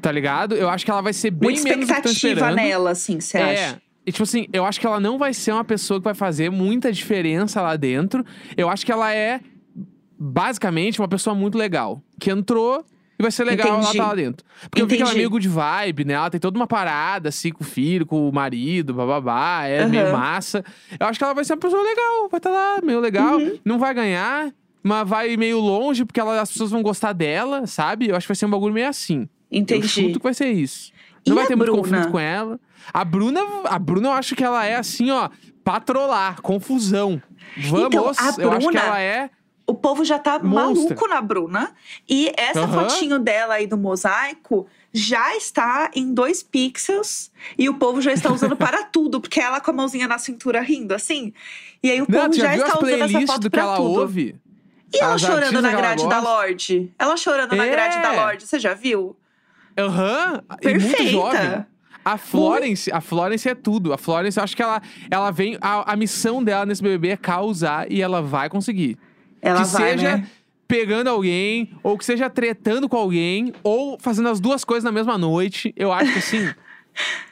Tá 0.00 0.10
ligado? 0.12 0.54
Eu 0.56 0.68
acho 0.68 0.84
que 0.84 0.90
ela 0.90 1.00
vai 1.00 1.12
ser 1.12 1.30
bem 1.30 1.50
Muita 1.52 1.62
menos 1.68 1.86
do 1.86 1.92
que 1.92 1.98
estão 2.00 2.12
expectativa 2.12 2.50
esperando. 2.50 2.56
nela, 2.56 2.90
assim, 2.90 3.20
você 3.20 3.38
É. 3.38 3.66
acha? 3.66 3.82
E, 4.04 4.10
tipo 4.10 4.24
assim, 4.24 4.46
eu 4.52 4.64
acho 4.64 4.80
que 4.80 4.86
ela 4.86 4.98
não 4.98 5.16
vai 5.18 5.32
ser 5.32 5.52
uma 5.52 5.64
pessoa 5.64 6.00
que 6.00 6.04
vai 6.04 6.14
fazer 6.14 6.50
muita 6.50 6.90
diferença 6.92 7.60
lá 7.62 7.76
dentro. 7.76 8.24
Eu 8.56 8.68
acho 8.68 8.84
que 8.84 8.90
ela 8.90 9.12
é, 9.14 9.40
basicamente, 10.18 11.00
uma 11.00 11.08
pessoa 11.08 11.34
muito 11.34 11.56
legal. 11.56 12.02
Que 12.18 12.30
entrou 12.30 12.84
e 13.18 13.22
vai 13.22 13.30
ser 13.30 13.44
legal 13.44 13.68
ela 13.68 13.80
Entendi. 13.82 13.98
tá 13.98 14.06
lá 14.08 14.14
dentro. 14.14 14.44
Porque 14.62 14.82
eu 14.82 14.86
vi 14.86 14.96
que 14.96 15.02
ela 15.02 15.10
é 15.10 15.12
Entendi. 15.12 15.18
meio 15.18 15.30
good 15.30 15.48
vibe, 15.48 16.04
né? 16.04 16.14
Ela 16.14 16.30
tem 16.30 16.40
toda 16.40 16.58
uma 16.58 16.66
parada, 16.66 17.28
assim, 17.28 17.50
com 17.52 17.62
o 17.62 17.66
filho, 17.66 18.04
com 18.06 18.28
o 18.28 18.32
marido, 18.32 18.92
bababá. 18.94 19.64
É 19.66 19.86
meio 19.86 20.04
Aham. 20.06 20.12
massa. 20.16 20.64
Eu 20.98 21.06
acho 21.06 21.18
que 21.18 21.24
ela 21.24 21.34
vai 21.34 21.44
ser 21.44 21.52
uma 21.54 21.60
pessoa 21.60 21.82
legal. 21.82 22.28
Vai 22.30 22.38
estar 22.38 22.50
lá, 22.50 22.80
meio 22.82 23.00
legal. 23.00 23.38
Uhum. 23.38 23.58
Não 23.64 23.78
vai 23.78 23.94
ganhar, 23.94 24.52
mas 24.82 25.08
vai 25.08 25.36
meio 25.36 25.60
longe, 25.60 26.04
porque 26.04 26.18
ela- 26.20 26.40
as 26.40 26.50
pessoas 26.50 26.70
vão 26.70 26.82
gostar 26.82 27.12
dela, 27.12 27.66
sabe? 27.66 28.08
Eu 28.08 28.16
acho 28.16 28.26
que 28.26 28.30
vai 28.32 28.36
ser 28.36 28.46
um 28.46 28.50
bagulho 28.50 28.74
meio 28.74 28.88
assim. 28.88 29.28
Eu 29.50 29.60
Entendi. 29.60 29.86
chuto 29.86 30.18
que 30.18 30.24
vai 30.24 30.32
ser 30.34 30.48
isso. 30.50 30.90
E 31.24 31.30
Não 31.30 31.36
vai 31.36 31.44
a 31.44 31.48
ter 31.48 31.56
muito 31.56 31.70
Bruna? 31.72 31.82
conflito 31.82 32.10
com 32.10 32.18
ela. 32.18 32.58
A 32.92 33.04
Bruna, 33.04 33.40
a 33.64 33.78
Bruna, 33.78 34.08
eu 34.08 34.12
acho 34.12 34.34
que 34.34 34.42
ela 34.44 34.64
é 34.64 34.76
assim, 34.76 35.10
ó, 35.10 35.28
patrolar, 35.64 36.40
confusão. 36.40 37.22
Vamos, 37.56 37.86
Então, 37.86 38.04
a 38.08 38.42
eu 38.42 38.50
acho 38.52 38.60
que 38.68 38.72
Bruna- 38.72 38.80
ela 38.80 39.00
é. 39.00 39.30
O 39.64 39.74
povo 39.74 40.04
já 40.04 40.18
tá 40.18 40.40
Monstra. 40.40 40.88
maluco 40.96 41.06
na 41.08 41.20
Bruna. 41.22 41.72
E 42.08 42.32
essa 42.36 42.62
Aham. 42.62 42.88
fotinho 42.90 43.18
dela 43.20 43.54
aí 43.54 43.66
do 43.66 43.78
mosaico 43.78 44.66
já 44.92 45.36
está 45.36 45.88
em 45.94 46.12
dois 46.12 46.42
pixels. 46.42 47.30
E 47.56 47.68
o 47.68 47.74
povo 47.74 48.02
já 48.02 48.12
está 48.12 48.30
usando 48.32 48.56
para 48.56 48.82
tudo, 48.90 49.20
porque 49.20 49.40
ela 49.40 49.60
com 49.60 49.70
a 49.70 49.74
mãozinha 49.74 50.08
na 50.08 50.18
cintura 50.18 50.60
rindo, 50.60 50.92
assim. 50.92 51.32
E 51.82 51.90
aí 51.90 52.02
o 52.02 52.06
Não, 52.08 52.22
povo 52.22 52.32
já, 52.34 52.54
está 52.56 52.76
usando 52.78 53.02
essa 53.02 53.26
foto 53.26 53.40
do 53.42 53.50
que 53.50 53.60
ela 53.60 53.76
tudo. 53.76 54.00
ouve? 54.00 54.34
E 54.92 54.98
ela 55.02 55.14
As 55.14 55.20
chorando 55.22 55.62
na 55.62 55.70
ela 55.70 55.80
grade 55.80 56.08
da? 56.08 56.20
Lorde? 56.20 56.92
Ela 56.98 57.16
chorando 57.16 57.54
na 57.56 57.64
É. 57.64 57.70
grade 57.70 58.02
da 58.02 58.12
Lorde, 58.12 58.46
você 58.46 58.58
já 58.58 58.74
viu? 58.74 59.16
Aham, 59.76 60.42
e 60.60 60.78
muito 60.78 61.06
jovem. 61.06 61.64
A 62.04 62.18
Florence, 62.18 62.90
a 62.90 63.00
Florence 63.00 63.48
é 63.48 63.54
tudo. 63.54 63.92
A 63.92 63.98
Florence, 63.98 64.38
eu 64.38 64.42
acho 64.42 64.56
que 64.56 64.62
ela, 64.62 64.82
ela 65.10 65.30
vem. 65.30 65.56
A, 65.60 65.92
a 65.92 65.96
missão 65.96 66.42
dela 66.42 66.66
nesse 66.66 66.82
BBB 66.82 67.10
é 67.10 67.16
causar 67.16 67.90
e 67.90 68.02
ela 68.02 68.20
vai 68.20 68.48
conseguir. 68.48 68.98
Ela 69.40 69.62
que 69.62 69.70
vai, 69.70 69.90
seja 69.90 70.16
né? 70.16 70.26
pegando 70.66 71.08
alguém, 71.08 71.70
ou 71.82 71.96
que 71.96 72.04
seja 72.04 72.28
tretando 72.28 72.88
com 72.88 72.96
alguém, 72.96 73.52
ou 73.62 73.98
fazendo 74.00 74.28
as 74.28 74.40
duas 74.40 74.64
coisas 74.64 74.84
na 74.84 74.92
mesma 74.92 75.16
noite. 75.16 75.72
Eu 75.76 75.92
acho 75.92 76.12
que 76.12 76.18
assim. 76.18 76.52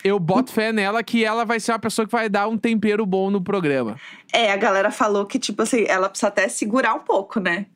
eu 0.03 0.19
boto 0.19 0.51
fé 0.53 0.73
nela 0.73 1.03
que 1.03 1.25
ela 1.25 1.45
vai 1.45 1.61
ser 1.61 1.73
uma 1.73 1.79
pessoa 1.79 2.07
que 2.07 2.13
vai 2.13 2.29
dar 2.29 2.49
um 2.49 2.57
tempero 2.57 3.05
bom 3.05 3.31
no 3.31 3.43
programa. 3.43 3.97
É, 4.33 4.53
a 4.53 4.57
galera 4.57 4.91
falou 4.91 5.27
que, 5.27 5.39
tipo 5.39 5.63
assim, 5.63 5.85
ela 5.87 6.09
precisa 6.09 6.29
até 6.29 6.49
segurar 6.49 6.95
um 6.95 7.01
pouco, 7.01 7.41
né? 7.41 7.67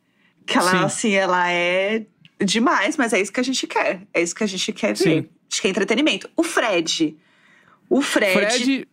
Que 0.47 0.57
ela, 0.57 0.71
Sim. 0.71 0.85
assim, 0.85 1.13
ela 1.13 1.51
é 1.51 2.07
demais, 2.45 2.97
mas 2.97 3.13
é 3.13 3.21
isso 3.21 3.33
que 3.33 3.41
a 3.41 3.45
gente 3.45 3.67
quer. 3.67 4.03
É 4.13 4.23
isso 4.23 4.35
que 4.35 4.45
a 4.45 4.47
gente 4.47 4.73
quer 4.73 4.89
ver. 4.89 4.97
Sim. 4.97 5.29
Acho 5.51 5.61
que 5.63 5.67
é 5.69 5.71
entretenimento. 5.71 6.29
O 6.37 6.43
Fred. 6.43 7.17
O 7.89 8.01
Fred. 8.01 8.33
Fred, 8.33 8.89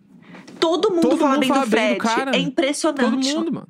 todo 0.59 0.89
mundo 0.91 1.01
todo 1.01 1.17
fala 1.17 1.31
mundo 1.31 1.39
bem 1.41 1.49
fala 1.49 1.65
do 1.65 1.69
bem 1.69 1.79
Fred. 1.81 1.97
do 1.97 2.03
cara. 2.03 2.31
É 2.35 2.39
impressionante. 2.39 3.01
todo 3.31 3.35
mundo, 3.39 3.51
mano. 3.53 3.67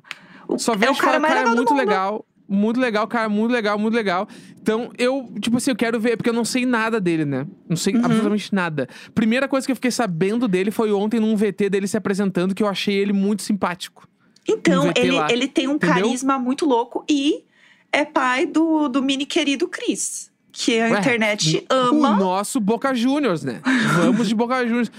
O- 0.48 0.58
Só 0.58 0.74
é 0.74 0.76
vejo 0.76 0.92
o 0.92 0.96
cara 0.96 1.18
mais 1.18 1.32
cara, 1.34 1.48
é 1.48 1.54
muito 1.54 1.70
mundo. 1.70 1.78
legal. 1.78 2.26
Muito 2.48 2.78
legal, 2.78 3.06
cara, 3.06 3.28
muito 3.30 3.50
legal, 3.50 3.78
muito 3.78 3.94
legal. 3.94 4.28
Então, 4.60 4.90
eu, 4.98 5.32
tipo 5.40 5.56
assim, 5.56 5.70
eu 5.70 5.76
quero 5.76 5.98
ver, 5.98 6.18
porque 6.18 6.28
eu 6.28 6.34
não 6.34 6.44
sei 6.44 6.66
nada 6.66 7.00
dele, 7.00 7.24
né? 7.24 7.46
Não 7.66 7.76
sei 7.76 7.94
Uhum. 7.94 8.04
absolutamente 8.04 8.54
nada. 8.54 8.88
Primeira 9.14 9.48
coisa 9.48 9.64
que 9.66 9.70
eu 9.72 9.76
fiquei 9.76 9.90
sabendo 9.90 10.46
dele 10.46 10.70
foi 10.70 10.92
ontem 10.92 11.18
num 11.18 11.34
VT 11.34 11.70
dele 11.70 11.88
se 11.88 11.96
apresentando, 11.96 12.54
que 12.54 12.62
eu 12.62 12.68
achei 12.68 12.94
ele 12.94 13.12
muito 13.14 13.40
simpático. 13.42 14.06
Então, 14.46 14.88
Um 14.88 14.92
ele, 14.94 15.12
lá, 15.12 15.28
ele 15.32 15.48
tem 15.48 15.66
um 15.66 15.76
entendeu? 15.76 15.94
carisma 15.94 16.38
muito 16.38 16.66
louco 16.66 17.02
e 17.08 17.44
é 17.92 18.04
pai 18.04 18.46
do, 18.46 18.88
do 18.88 19.02
mini 19.02 19.26
querido 19.26 19.68
Chris. 19.68 20.30
Que 20.50 20.80
a 20.80 20.90
Ué, 20.90 20.98
internet 20.98 21.66
O 21.70 21.74
ama. 21.74 22.16
nosso 22.16 22.60
Boca 22.60 22.94
Juniors, 22.94 23.42
né? 23.42 23.60
Vamos 23.96 24.28
de 24.28 24.34
Boca 24.34 24.66
Juniors. 24.66 24.90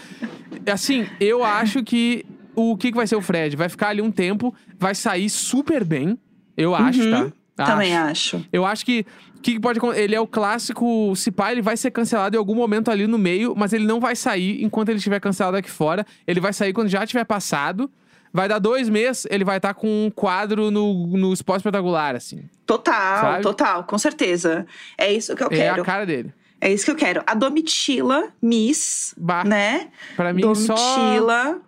Assim, 0.71 1.05
eu 1.19 1.43
acho 1.43 1.83
que 1.83 2.25
o 2.55 2.75
que, 2.75 2.89
que 2.91 2.97
vai 2.97 3.05
ser 3.05 3.15
o 3.15 3.21
Fred? 3.21 3.55
Vai 3.55 3.69
ficar 3.69 3.89
ali 3.89 4.01
um 4.01 4.11
tempo, 4.11 4.53
vai 4.79 4.95
sair 4.95 5.29
super 5.29 5.83
bem. 5.83 6.17
Eu 6.57 6.73
acho, 6.73 7.01
Uhum, 7.01 7.31
tá? 7.55 7.65
Também 7.65 7.95
acho. 7.95 8.43
Eu 8.51 8.65
acho 8.65 8.83
que 8.85 9.05
o 9.37 9.41
que 9.41 9.59
pode 9.59 9.79
ele 9.95 10.15
é 10.15 10.19
o 10.19 10.25
clássico, 10.25 11.13
se 11.15 11.29
pá, 11.31 11.51
ele 11.51 11.61
vai 11.61 11.77
ser 11.77 11.91
cancelado 11.91 12.35
em 12.35 12.39
algum 12.39 12.55
momento 12.55 12.89
ali 12.89 13.05
no 13.05 13.17
meio, 13.19 13.53
mas 13.55 13.73
ele 13.73 13.85
não 13.85 13.99
vai 13.99 14.15
sair 14.15 14.63
enquanto 14.63 14.89
ele 14.89 14.97
estiver 14.97 15.19
cancelado 15.19 15.57
aqui 15.57 15.69
fora. 15.69 16.03
Ele 16.25 16.39
vai 16.39 16.53
sair 16.53 16.73
quando 16.73 16.89
já 16.89 17.05
tiver 17.05 17.25
passado. 17.25 17.91
Vai 18.31 18.47
dar 18.49 18.57
dois 18.57 18.89
meses, 18.89 19.27
ele 19.29 19.43
vai 19.43 19.57
estar 19.57 19.75
com 19.75 20.07
um 20.07 20.09
quadro 20.09 20.71
no, 20.71 21.05
no 21.15 21.31
esporte 21.31 21.59
espetacular, 21.59 22.15
assim. 22.15 22.43
Total, 22.65 23.21
Sabe? 23.21 23.43
total, 23.43 23.83
com 23.83 23.97
certeza. 23.97 24.65
É 24.97 25.11
isso 25.11 25.35
que 25.35 25.43
eu 25.43 25.47
É 25.47 25.55
quero. 25.55 25.81
a 25.81 25.85
cara 25.85 26.05
dele. 26.05 26.33
É 26.61 26.71
isso 26.71 26.85
que 26.85 26.91
eu 26.91 26.95
quero. 26.95 27.21
A 27.27 27.33
Domitila, 27.33 28.29
Miss, 28.41 29.13
Bah, 29.17 29.43
né? 29.43 29.89
pra 30.15 30.31
mim 30.31 30.41
só 30.55 30.73
Domitila. 30.75 31.59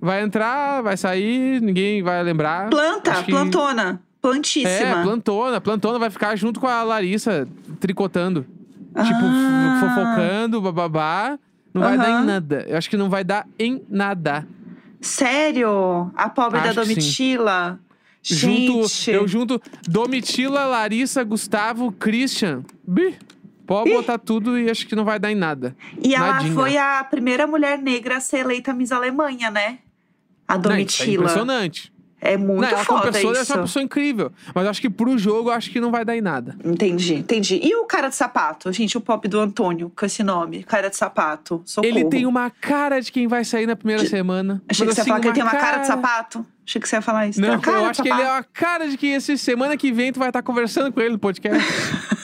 vai 0.00 0.22
entrar, 0.22 0.80
vai 0.80 0.96
sair, 0.96 1.60
ninguém 1.60 2.02
vai 2.04 2.22
lembrar. 2.22 2.70
Planta, 2.70 3.22
que- 3.24 3.32
plantona. 3.32 4.00
plantíssima. 4.22 4.68
É, 4.70 5.02
plantona. 5.02 5.60
Plantona 5.60 5.98
vai 5.98 6.10
ficar 6.10 6.36
junto 6.36 6.60
com 6.60 6.66
a 6.68 6.82
Larissa, 6.84 7.48
tricotando. 7.80 8.42
Tipo, 8.88 9.20
Ah. 9.24 9.80
fofocando, 9.80 10.60
bababá. 10.60 11.38
Não 11.74 11.82
vai 11.82 11.96
dar 11.98 12.22
em 12.22 12.24
nada. 12.26 12.64
Eu 12.68 12.76
acho 12.78 12.88
que 12.90 12.96
não 12.96 13.08
vai 13.10 13.22
dar 13.24 13.46
em 13.58 13.82
nada. 13.88 14.46
Sério? 15.00 16.10
A 16.16 16.28
pobre 16.28 16.60
da 16.60 16.70
Acho 16.70 16.84
sim. 16.84 16.94
Domitila? 16.94 17.78
Junto, 18.22 18.88
Gente. 18.88 19.10
eu 19.10 19.26
junto 19.28 19.60
Domitila, 19.88 20.64
Larissa, 20.64 21.22
Gustavo, 21.24 21.92
Christian. 21.92 22.62
Bi, 22.86 23.16
pode 23.66 23.90
Ih. 23.90 23.94
botar 23.94 24.18
tudo 24.18 24.58
e 24.58 24.68
acho 24.70 24.86
que 24.86 24.94
não 24.96 25.04
vai 25.04 25.18
dar 25.18 25.30
em 25.30 25.34
nada. 25.34 25.76
E 26.02 26.14
ela 26.14 26.34
Nadinha. 26.34 26.54
foi 26.54 26.76
a 26.76 27.02
primeira 27.04 27.46
mulher 27.46 27.78
negra 27.78 28.16
a 28.16 28.20
ser 28.20 28.38
eleita 28.40 28.74
Miss 28.74 28.92
Alemanha, 28.92 29.50
né? 29.50 29.78
A 30.46 30.54
Não, 30.54 30.60
é 30.60 30.62
Domitila. 30.62 31.12
impressionante. 31.24 31.92
É 32.20 32.36
muito 32.36 32.62
não, 32.62 32.68
ela 32.68 32.84
foda 32.84 33.12
pessoa 33.12 33.32
isso. 33.32 33.44
ser 33.44 33.52
uma 33.54 33.62
pessoa 33.62 33.82
incrível. 33.82 34.32
Mas 34.54 34.66
acho 34.66 34.80
que 34.80 34.90
pro 34.90 35.16
jogo, 35.16 35.50
acho 35.50 35.70
que 35.70 35.80
não 35.80 35.90
vai 35.90 36.04
dar 36.04 36.16
em 36.16 36.20
nada. 36.20 36.56
Entendi, 36.64 37.14
entendi. 37.14 37.60
E 37.62 37.74
o 37.76 37.84
cara 37.84 38.08
de 38.08 38.16
sapato? 38.16 38.72
Gente, 38.72 38.96
o 38.96 39.00
pop 39.00 39.26
do 39.28 39.38
Antônio, 39.38 39.92
com 39.94 40.04
esse 40.04 40.22
nome. 40.22 40.64
Cara 40.64 40.90
de 40.90 40.96
sapato. 40.96 41.62
Socorro. 41.64 41.86
Ele 41.88 42.04
tem 42.06 42.26
uma 42.26 42.50
cara 42.50 43.00
de 43.00 43.12
quem 43.12 43.28
vai 43.28 43.44
sair 43.44 43.66
na 43.66 43.76
primeira 43.76 44.04
semana. 44.06 44.60
Achei 44.68 44.86
Mas, 44.86 44.94
que 44.96 45.00
você 45.00 45.00
ia 45.00 45.02
assim, 45.02 45.10
falar 45.10 45.20
que 45.20 45.26
ele 45.28 45.34
tem 45.34 45.42
uma 45.42 45.52
cara 45.52 45.78
de 45.78 45.86
sapato. 45.86 46.46
Achei 46.66 46.82
que 46.82 46.88
você 46.88 46.96
ia 46.96 47.02
falar 47.02 47.28
isso. 47.28 47.40
Não, 47.40 47.60
cara 47.60 47.78
eu 47.78 47.82
de 47.84 47.88
acho 47.90 48.02
que 48.02 48.08
ele 48.10 48.20
é 48.20 48.28
a 48.28 48.42
cara 48.42 48.88
de 48.88 48.96
que 48.96 49.12
essa 49.12 49.36
semana 49.36 49.76
que 49.76 49.90
vem 49.92 50.12
tu 50.12 50.18
vai 50.18 50.28
estar 50.28 50.42
conversando 50.42 50.92
com 50.92 51.00
ele 51.00 51.10
no 51.10 51.18
podcast. 51.18 51.64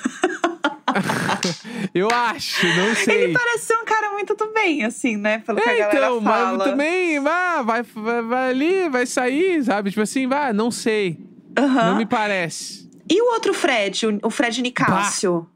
eu 1.95 2.09
acho, 2.11 2.67
não 2.67 2.95
sei. 2.95 3.25
Ele 3.25 3.33
parece 3.33 3.67
ser 3.67 3.75
um 3.77 3.85
cara 3.85 4.11
muito 4.13 4.35
do 4.35 4.53
bem, 4.53 4.85
assim, 4.85 5.17
né? 5.17 5.39
Pelo 5.47 5.61
que 5.61 5.69
a 5.69 5.73
É, 5.73 5.79
galera 5.79 6.07
então, 6.07 6.23
fala. 6.23 6.59
mas 6.59 6.69
também, 6.71 7.19
ah, 7.19 7.63
vai, 7.63 7.83
vai, 7.83 8.23
vai 8.23 8.51
ali, 8.51 8.89
vai 8.89 9.07
sair, 9.07 9.63
sabe? 9.65 9.91
Tipo 9.91 10.03
assim, 10.03 10.27
vai, 10.27 10.53
não 10.53 10.71
sei. 10.71 11.19
Aham. 11.57 11.91
Não 11.91 11.97
me 11.99 12.07
parece. 12.07 12.91
E 13.09 13.21
o 13.23 13.33
outro 13.33 13.55
Fred, 13.55 14.07
o- 14.23 14.31
Fred 14.31 14.61
Nicásio? 14.63 15.47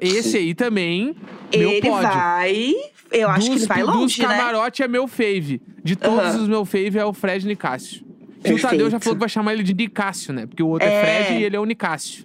Esse 0.00 0.38
aí 0.38 0.54
também, 0.54 1.14
meu 1.54 1.70
ele 1.70 1.88
pódio. 1.88 2.08
vai. 2.08 2.74
Eu 3.12 3.28
acho 3.30 3.42
que 3.46 3.50
dos, 3.52 3.58
ele 3.62 3.66
vai 3.68 3.82
dos 3.82 3.94
longe, 3.94 4.22
né? 4.22 4.28
camarote 4.28 4.82
é 4.82 4.88
meu 4.88 5.06
fave. 5.06 5.60
De 5.84 5.94
todos 5.94 6.18
Aham. 6.18 6.42
os 6.42 6.48
meus 6.48 6.68
fave 6.68 6.98
é 6.98 7.04
o 7.04 7.12
Fred 7.12 7.46
Nicásio. 7.46 8.04
Que 8.42 8.52
o 8.52 8.60
Tadeu 8.60 8.88
já 8.90 8.98
falou 8.98 9.14
que 9.16 9.20
vai 9.20 9.28
chamar 9.28 9.52
ele 9.52 9.62
de 9.62 9.74
Nicásio, 9.74 10.32
né? 10.32 10.46
Porque 10.46 10.62
o 10.62 10.68
outro 10.68 10.88
é, 10.88 10.92
É. 10.92 11.24
Fred 11.24 11.40
e 11.40 11.44
ele 11.44 11.54
é 11.56 11.60
o 11.60 11.64
Nicásio. 11.64 12.24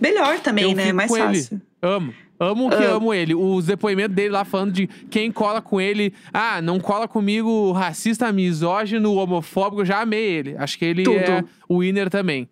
Melhor 0.00 0.38
também, 0.40 0.70
eu 0.70 0.76
né? 0.76 0.84
fico 0.84 0.96
Mais 0.96 1.10
com 1.10 1.16
fácil. 1.16 1.48
ele. 1.54 1.62
Amo. 1.82 2.14
Amo 2.38 2.68
que 2.68 2.76
Amo. 2.76 2.96
amo 2.96 3.14
ele. 3.14 3.34
Os 3.34 3.66
depoimentos 3.66 4.14
dele 4.14 4.30
lá 4.30 4.44
falando 4.44 4.72
de 4.72 4.86
quem 4.86 5.32
cola 5.32 5.62
com 5.62 5.80
ele. 5.80 6.12
Ah, 6.32 6.60
não 6.60 6.78
cola 6.78 7.08
comigo 7.08 7.72
racista, 7.72 8.30
misógino, 8.30 9.14
homofóbico. 9.14 9.84
Já 9.84 10.02
amei 10.02 10.24
ele. 10.24 10.56
Acho 10.58 10.78
que 10.78 10.84
ele 10.84 11.02
Tudo. 11.02 11.16
é 11.16 11.44
o 11.68 11.78
winner 11.78 12.10
também. 12.10 12.48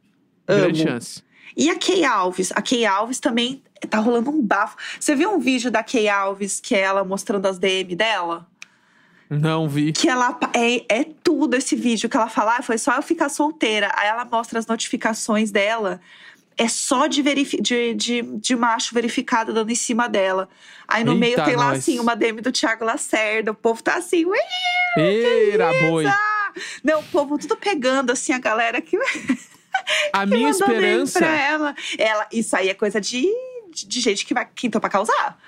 Amo. 0.48 0.60
Grande 0.60 0.82
chance. 0.82 1.22
E 1.56 1.70
a 1.70 1.78
Kay 1.78 2.04
Alves? 2.04 2.50
A 2.52 2.62
Kay 2.62 2.84
Alves 2.84 3.20
também 3.20 3.62
tá 3.88 3.98
rolando 3.98 4.30
um 4.30 4.42
bafo. 4.42 4.76
Você 4.98 5.14
viu 5.14 5.32
um 5.32 5.38
vídeo 5.38 5.70
da 5.70 5.82
Kay 5.82 6.08
Alves 6.08 6.60
que 6.60 6.74
é 6.74 6.80
ela 6.80 7.04
mostrando 7.04 7.46
as 7.46 7.58
DM 7.58 7.94
dela? 7.94 8.46
Não 9.28 9.68
vi. 9.68 9.92
Que 9.92 10.08
ela 10.08 10.38
é, 10.52 11.00
é 11.00 11.04
tudo 11.22 11.56
esse 11.56 11.74
vídeo 11.74 12.08
que 12.08 12.16
ela 12.16 12.28
fala, 12.28 12.58
ah, 12.58 12.62
foi 12.62 12.78
só 12.78 12.94
eu 12.96 13.02
ficar 13.02 13.28
solteira. 13.28 13.90
Aí 13.96 14.08
ela 14.08 14.24
mostra 14.24 14.58
as 14.58 14.66
notificações 14.66 15.50
dela. 15.50 16.00
É 16.56 16.68
só 16.68 17.06
de, 17.06 17.22
de, 17.22 17.94
de, 17.94 18.22
de 18.22 18.56
macho 18.56 18.94
verificado 18.94 19.52
dando 19.52 19.70
em 19.70 19.74
cima 19.74 20.08
dela. 20.08 20.48
Aí 20.86 21.02
no 21.02 21.12
Eita, 21.12 21.20
meio 21.20 21.44
tem 21.44 21.56
lá 21.56 21.70
nós. 21.70 21.78
assim 21.78 21.98
uma 21.98 22.14
DM 22.14 22.40
do 22.40 22.52
Thiago 22.52 22.84
Lacerda. 22.84 23.50
O 23.50 23.54
povo 23.54 23.82
tá 23.82 23.96
assim, 23.96 24.24
Eira, 24.96 25.70
boi. 25.88 26.04
Não, 26.82 27.00
o 27.00 27.04
povo 27.04 27.36
tudo 27.38 27.56
pegando 27.56 28.12
assim 28.12 28.32
a 28.32 28.38
galera 28.38 28.80
que, 28.80 28.96
A 30.12 30.20
que 30.20 30.26
minha 30.26 30.50
esperança. 30.50 31.18
pra 31.18 31.36
ela. 31.36 31.74
ela. 31.98 32.26
Isso 32.32 32.56
aí 32.56 32.68
é 32.68 32.74
coisa 32.74 33.00
de, 33.00 33.26
de, 33.72 34.00
gente 34.00 34.24
que 34.24 34.32
vai 34.32 34.48
que 34.54 34.68
entrou 34.68 34.80
pra 34.80 34.90
causar. 34.90 35.38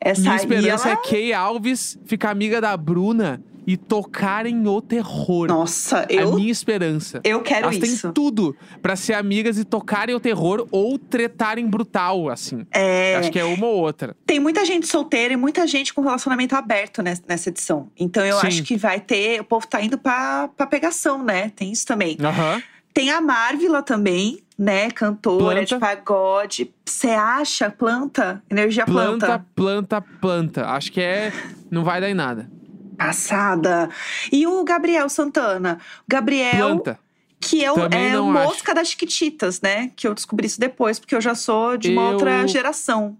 Essa 0.00 0.20
Minha 0.20 0.36
esperança 0.36 0.90
ela... 0.90 0.98
é 0.98 1.08
Kay 1.08 1.32
Alves 1.32 1.98
ficar 2.06 2.30
amiga 2.30 2.60
da 2.60 2.76
Bruna 2.76 3.42
e 3.70 3.76
tocarem 3.76 4.66
o 4.66 4.80
terror. 4.80 5.46
Nossa, 5.46 6.06
É 6.08 6.16
a 6.20 6.22
eu, 6.22 6.34
minha 6.34 6.50
esperança. 6.50 7.20
eu 7.22 7.42
quero 7.42 7.64
Elas 7.64 7.76
isso. 7.76 8.04
têm 8.04 8.12
tudo 8.14 8.56
pra 8.80 8.96
ser 8.96 9.12
amigas 9.12 9.58
e 9.58 9.64
tocarem 9.64 10.14
o 10.14 10.18
terror 10.20 10.66
ou 10.70 10.98
tretarem 10.98 11.66
brutal, 11.68 12.30
assim. 12.30 12.64
É, 12.72 13.16
Acho 13.16 13.30
que 13.30 13.38
é 13.38 13.44
uma 13.44 13.66
ou 13.66 13.76
outra. 13.82 14.16
Tem 14.24 14.40
muita 14.40 14.64
gente 14.64 14.86
solteira 14.86 15.34
e 15.34 15.36
muita 15.36 15.66
gente 15.66 15.92
com 15.92 16.00
relacionamento 16.00 16.56
aberto 16.56 17.02
nes- 17.02 17.22
nessa 17.28 17.50
edição. 17.50 17.90
Então 18.00 18.24
eu 18.24 18.40
Sim. 18.40 18.46
acho 18.46 18.62
que 18.62 18.74
vai 18.78 19.00
ter. 19.00 19.38
O 19.42 19.44
povo 19.44 19.66
tá 19.66 19.82
indo 19.82 19.98
pra, 19.98 20.48
pra 20.56 20.66
pegação, 20.66 21.22
né? 21.22 21.50
Tem 21.54 21.70
isso 21.70 21.84
também. 21.86 22.16
Aham. 22.24 22.62
Tem 22.94 23.10
a 23.10 23.20
Marvila 23.20 23.82
também, 23.82 24.38
né? 24.58 24.90
Cantora 24.90 25.56
Planta. 25.56 25.66
de 25.66 25.78
pagode. 25.78 26.74
Você 26.86 27.08
acha? 27.10 27.70
Planta? 27.70 28.42
Energia 28.50 28.86
planta. 28.86 29.26
Planta, 29.26 29.46
planta, 29.54 30.00
planta. 30.22 30.66
Acho 30.70 30.90
que 30.90 31.00
é. 31.02 31.30
Não 31.70 31.84
vai 31.84 32.00
dar 32.00 32.08
em 32.08 32.14
nada. 32.14 32.50
Passada. 32.98 33.88
E 34.32 34.46
o 34.46 34.62
Gabriel 34.64 35.08
Santana. 35.08 35.78
O 36.00 36.04
Gabriel, 36.08 36.66
Planta. 36.76 36.98
que 37.40 37.62
eu, 37.62 37.74
Também 37.74 38.10
é 38.10 38.20
o 38.20 38.24
acho. 38.24 38.32
mosca 38.48 38.74
das 38.74 38.88
Chiquititas, 38.88 39.60
né? 39.60 39.90
Que 39.96 40.06
eu 40.06 40.14
descobri 40.14 40.46
isso 40.46 40.60
depois, 40.60 40.98
porque 40.98 41.14
eu 41.14 41.20
já 41.20 41.34
sou 41.34 41.76
de 41.76 41.90
uma 41.92 42.02
Eu- 42.02 42.12
outra 42.12 42.46
geração 42.46 43.16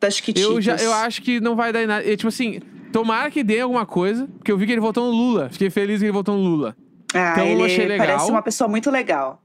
das 0.00 0.14
Chiquititas. 0.16 0.50
Eu, 0.50 0.60
já, 0.60 0.76
eu 0.76 0.92
acho 0.94 1.20
que 1.22 1.38
não 1.40 1.54
vai 1.54 1.72
dar 1.72 1.82
em 1.82 1.86
nada. 1.86 2.04
E, 2.04 2.16
tipo 2.16 2.28
assim, 2.28 2.60
tomara 2.92 3.30
que 3.30 3.44
dê 3.44 3.60
alguma 3.60 3.84
coisa, 3.86 4.26
porque 4.38 4.50
eu 4.50 4.56
vi 4.58 4.66
que 4.66 4.72
ele 4.72 4.80
votou 4.80 5.04
no 5.06 5.12
Lula. 5.12 5.48
Fiquei 5.52 5.68
feliz 5.70 5.98
que 6.00 6.06
ele 6.06 6.12
votou 6.12 6.36
no 6.36 6.42
Lula. 6.42 6.76
Ah, 7.14 7.32
então 7.32 7.44
eu 7.46 7.52
ele 7.52 7.64
achei 7.64 7.86
legal. 7.86 8.06
parece 8.06 8.30
uma 8.30 8.40
pessoa 8.42 8.68
muito 8.68 8.90
legal. 8.90 9.42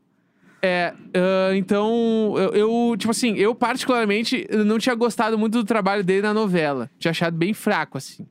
É, 0.61 0.93
ah, 1.13 1.55
então, 1.55 2.33
eu, 2.37 2.49
eu, 2.89 2.95
tipo 2.97 3.11
assim, 3.11 3.35
eu 3.35 3.53
particularmente 3.53 4.47
eu 4.49 4.63
não 4.65 4.79
tinha 4.79 4.95
gostado 4.95 5.37
muito 5.37 5.53
do 5.59 5.63
trabalho 5.63 6.03
dele 6.03 6.21
na 6.21 6.33
novela. 6.33 6.89
Tinha 6.97 7.11
achado 7.11 7.35
bem 7.37 7.53
fraco, 7.53 7.97
assim. 7.97 8.25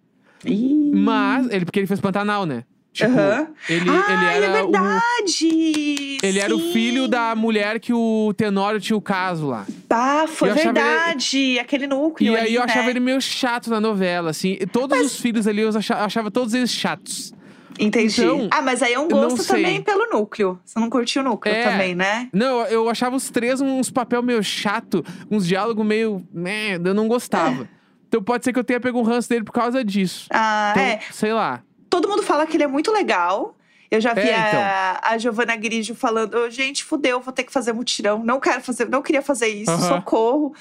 Ih. 0.46 0.90
Mas, 0.94 1.48
ele, 1.50 1.64
porque 1.64 1.80
ele 1.80 1.86
fez 1.86 2.00
Pantanal, 2.00 2.44
né? 2.46 2.64
Tipo, 2.92 3.10
Aham. 3.10 3.48
ele, 3.68 3.90
ah, 3.90 4.36
ele 4.36 4.44
era 4.46 4.46
é 4.58 4.62
o. 4.62 4.70
verdade! 4.70 6.18
Ele 6.22 6.38
era 6.38 6.54
o 6.54 6.60
Sim. 6.60 6.72
filho 6.72 7.08
da 7.08 7.34
mulher 7.34 7.80
que 7.80 7.92
o 7.92 8.32
Tenório 8.36 8.80
tinha 8.80 8.96
o 8.96 9.00
caso 9.00 9.48
lá. 9.48 9.66
Ah, 9.90 10.26
foi 10.28 10.50
verdade! 10.50 11.58
Aquele 11.58 11.86
núcleo 11.88 12.32
E 12.32 12.36
ali, 12.36 12.46
aí 12.48 12.54
eu 12.54 12.60
né? 12.60 12.66
achava 12.70 12.90
ele 12.90 13.00
meio 13.00 13.20
chato 13.20 13.68
na 13.68 13.80
novela, 13.80 14.30
assim. 14.30 14.56
Todos 14.72 14.98
os 15.00 15.20
filhos 15.20 15.46
ali 15.48 15.62
eu 15.62 15.70
achava, 15.76 16.04
achava 16.04 16.30
todos 16.30 16.54
eles 16.54 16.70
chatos. 16.70 17.34
Entendi. 17.78 18.20
Então, 18.22 18.48
ah, 18.52 18.62
mas 18.62 18.80
aí 18.80 18.92
é 18.92 18.98
um 19.00 19.08
gosto 19.08 19.44
também 19.44 19.82
pelo 19.82 20.08
núcleo. 20.10 20.60
Você 20.64 20.78
não 20.78 20.88
curtiu 20.88 21.22
o 21.22 21.24
núcleo 21.24 21.52
É. 21.52 21.64
também, 21.68 21.92
né? 21.96 22.28
Não, 22.32 22.60
eu- 22.66 22.88
achava 22.88 23.16
os 23.16 23.28
três 23.30 23.60
uns 23.60 23.90
papel 23.90 24.22
meio 24.22 24.40
chato, 24.44 25.04
uns 25.28 25.44
diálogos 25.44 25.84
meio. 25.84 26.24
Né, 26.32 26.76
eu 26.76 26.94
não 26.94 27.08
gostava. 27.08 27.68
Então 28.14 28.22
pode 28.22 28.44
ser 28.44 28.52
que 28.52 28.58
eu 28.60 28.62
tenha 28.62 28.78
pego 28.78 29.00
um 29.00 29.02
ranço 29.02 29.28
dele 29.28 29.42
por 29.44 29.50
causa 29.50 29.84
disso. 29.84 30.28
Ah, 30.30 30.70
Então, 30.70 30.82
é. 30.84 31.00
sei 31.10 31.32
lá. 31.32 31.64
Todo 31.90 32.08
mundo 32.08 32.22
fala 32.22 32.46
que 32.46 32.56
ele 32.56 32.62
é 32.62 32.68
muito 32.68 32.92
legal. 32.92 33.56
Eu 33.90 34.00
já 34.00 34.14
vi 34.14 34.20
É, 34.20 34.34
a, 34.36 34.48
então. 34.48 35.10
a 35.10 35.18
Giovanna 35.18 35.56
Grigio 35.56 35.96
falando: 35.96 36.34
"Ô, 36.36 36.48
gente, 36.48 36.84
fudeu, 36.84 37.20
vou 37.20 37.32
ter 37.32 37.42
que 37.42 37.52
fazer 37.52 37.72
mutirão. 37.72 38.22
Não 38.24 38.38
quero 38.38 38.60
fazer, 38.60 38.88
não 38.88 39.02
queria 39.02 39.20
fazer 39.20 39.48
isso, 39.48 39.76
socorro. 39.80 40.54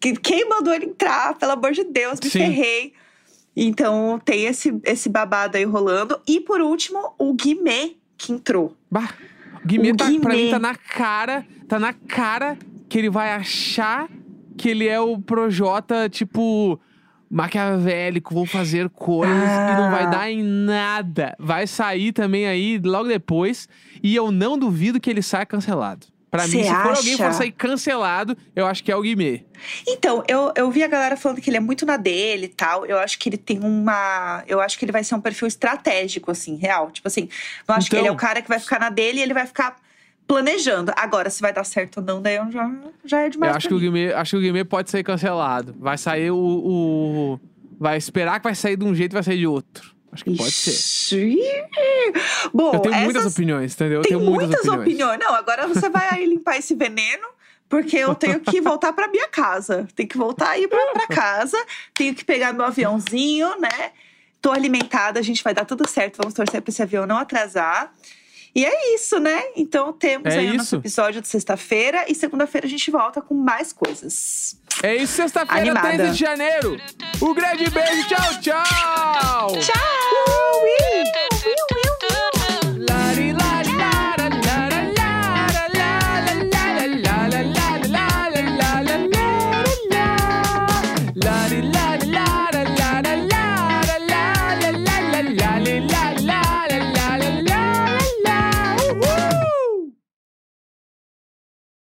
Que- 0.00 0.16
Quem 0.16 0.48
mandou 0.48 0.74
ele 0.74 0.86
entrar? 0.86 1.34
Pelo 1.38 1.52
amor 1.52 1.70
de 1.70 1.84
Deus, 1.84 2.18
me 2.20 2.28
Sim. 2.28 2.38
ferrei. 2.40 2.92
Então 3.56 4.20
tem 4.24 4.46
esse, 4.46 4.76
esse 4.84 5.08
babado 5.08 5.56
aí 5.56 5.64
rolando. 5.64 6.20
E 6.26 6.40
por 6.40 6.60
último, 6.60 7.14
o 7.18 7.32
Guimê 7.34 7.94
que 8.18 8.32
entrou. 8.32 8.74
Bah, 8.90 9.14
o 9.62 9.66
Guimê, 9.66 9.92
O 9.92 9.96
tá, 9.96 10.04
pra 10.06 10.12
Guimê. 10.32 10.44
mim 10.44 10.50
tá 10.50 10.58
na 10.58 10.74
cara, 10.74 11.46
tá 11.68 11.78
na 11.78 11.92
cara 11.92 12.58
que 12.88 12.98
ele 12.98 13.10
vai 13.10 13.32
achar 13.32 14.08
que 14.56 14.68
ele 14.68 14.86
é 14.88 15.00
o 15.00 15.18
Projota, 15.18 16.08
tipo, 16.08 16.80
maquiavélico, 17.30 18.34
vou 18.34 18.44
fazer 18.46 18.88
coisas 18.90 19.34
e 19.36 19.76
não 19.76 19.90
vai 19.90 20.04
Ah. 20.04 20.10
dar 20.10 20.30
em 20.30 20.42
nada. 20.42 21.34
Vai 21.38 21.66
sair 21.66 22.12
também 22.12 22.46
aí 22.46 22.78
logo 22.82 23.08
depois 23.08 23.68
e 24.02 24.14
eu 24.14 24.30
não 24.30 24.58
duvido 24.58 25.00
que 25.00 25.08
ele 25.08 25.22
saia 25.22 25.46
cancelado. 25.46 26.06
Pra 26.30 26.44
mim, 26.44 26.50
Cê 26.62 26.64
se 26.64 26.70
for 26.70 26.86
alguém 26.96 27.02
que 27.12 27.16
for 27.16 27.24
acha? 27.26 27.38
sair 27.38 27.50
cancelado, 27.50 28.36
eu 28.54 28.64
acho 28.64 28.84
que 28.84 28.92
é 28.92 28.94
o 28.94 29.02
Guimê. 29.02 29.42
Então, 29.88 30.22
eu, 30.28 30.52
eu 30.56 30.70
vi 30.70 30.84
a 30.84 30.86
galera 30.86 31.16
falando 31.16 31.40
que 31.40 31.50
ele 31.50 31.56
é 31.56 31.60
muito 31.60 31.84
na 31.84 31.96
dele 31.96 32.44
e 32.46 32.48
tal. 32.48 32.86
Eu 32.86 33.00
acho 33.00 33.18
que 33.18 33.28
ele 33.28 33.36
tem 33.36 33.58
uma. 33.58 34.44
Eu 34.46 34.60
acho 34.60 34.78
que 34.78 34.84
ele 34.84 34.92
vai 34.92 35.02
ser 35.02 35.16
um 35.16 35.20
perfil 35.20 35.48
estratégico, 35.48 36.30
assim, 36.30 36.54
real. 36.54 36.88
Tipo 36.92 37.08
assim, 37.08 37.28
eu 37.66 37.74
acho 37.74 37.90
que 37.90 37.96
Então- 37.96 38.04
ele 38.04 38.08
é 38.08 38.12
o 38.12 38.16
cara 38.16 38.40
que 38.42 38.48
vai 38.48 38.60
ficar 38.60 38.78
na 38.78 38.90
dele 38.90 39.18
e 39.18 39.22
ele 39.22 39.34
vai 39.34 39.44
ficar 39.44 39.74
planejando. 40.34 40.92
Agora, 40.96 41.28
se 41.28 41.40
vai 41.42 41.52
dar 41.52 41.64
certo 41.64 41.98
ou 41.98 42.02
não, 42.04 42.22
daí 42.22 42.36
eu 42.36 42.50
já, 42.52 42.70
já 43.04 43.20
é 43.22 43.28
demais. 43.28 43.50
eu 43.52 43.56
acho 43.56 43.68
que, 43.68 43.74
o. 43.74 43.78
Guimê, 43.80 44.12
acho 44.12 44.30
que 44.30 44.36
o 44.36 44.40
Guimê 44.40 44.64
pode 44.64 44.88
sair 44.90 45.02
cancelado. 45.02 45.74
Vai 45.78 45.98
sair 45.98 46.30
o, 46.30 46.36
o- 46.36 47.40
Vai 47.78 47.96
esperar 47.96 48.38
que 48.38 48.44
vai 48.44 48.54
sair 48.54 48.76
de 48.76 48.84
um 48.84 48.94
jeito 48.94 49.12
e 49.12 49.14
vai 49.14 49.22
sair 49.22 49.38
de 49.38 49.46
outro. 49.46 49.90
Acho 50.12 50.22
que 50.24 50.36
pode 50.36 50.50
ser. 50.52 51.36
Bom, 52.52 52.74
Eu 52.74 52.80
tenho 52.80 52.94
muitas 52.96 53.22
essas- 53.22 53.32
opiniões, 53.32 53.74
entendeu? 53.74 53.98
Eu 53.98 54.02
Tem 54.02 54.16
tenho 54.18 54.20
muitas, 54.30 54.48
muitas 54.48 54.66
opiniões. 54.68 54.86
opiniões. 54.88 55.18
Não, 55.18 55.34
agora 55.34 55.66
você 55.66 55.88
vai 55.88 56.08
aí 56.10 56.26
limpar 56.26 56.56
esse 56.58 56.74
veneno, 56.74 57.26
porque 57.68 57.96
eu 57.96 58.14
tenho 58.14 58.38
que 58.40 58.60
voltar 58.60 58.92
pra 58.92 59.08
minha 59.08 59.28
casa. 59.28 59.88
Tenho 59.96 60.08
que 60.08 60.16
voltar 60.18 60.50
aí 60.50 60.68
pra 60.68 61.06
casa. 61.08 61.56
Tenho 61.94 62.14
que 62.14 62.24
pegar 62.24 62.52
meu 62.52 62.66
aviãozinho, 62.66 63.58
né? 63.60 63.92
Tô 64.42 64.50
alimentada, 64.52 65.18
a 65.18 65.22
gente 65.22 65.42
vai 65.44 65.54
dar 65.54 65.64
tudo 65.64 65.88
certo. 65.88 66.16
Vamos 66.18 66.34
torcer 66.34 66.60
pra 66.62 66.70
esse 66.70 66.82
avião 66.82 67.06
não 67.06 67.16
atrasar. 67.16 67.92
E 68.54 68.64
é 68.64 68.94
isso, 68.94 69.18
né? 69.18 69.42
Então 69.56 69.92
temos 69.92 70.34
É 70.34 70.38
aí 70.38 70.50
o 70.50 70.56
nosso 70.56 70.76
episódio 70.76 71.20
de 71.20 71.28
sexta-feira 71.28 72.04
e 72.08 72.14
segunda-feira 72.14 72.66
a 72.66 72.70
gente 72.70 72.90
volta 72.90 73.20
com 73.20 73.34
mais 73.34 73.72
coisas. 73.72 74.56
É 74.82 74.96
isso, 74.96 75.14
sexta-feira, 75.14 75.70
Animada. 75.70 75.88
13 75.88 76.12
de 76.12 76.18
janeiro. 76.18 76.80
Um 77.22 77.34
grande 77.34 77.68
beijo, 77.70 78.08
tchau, 78.08 78.40
tchau! 78.40 79.52
Tchau! 79.60 81.69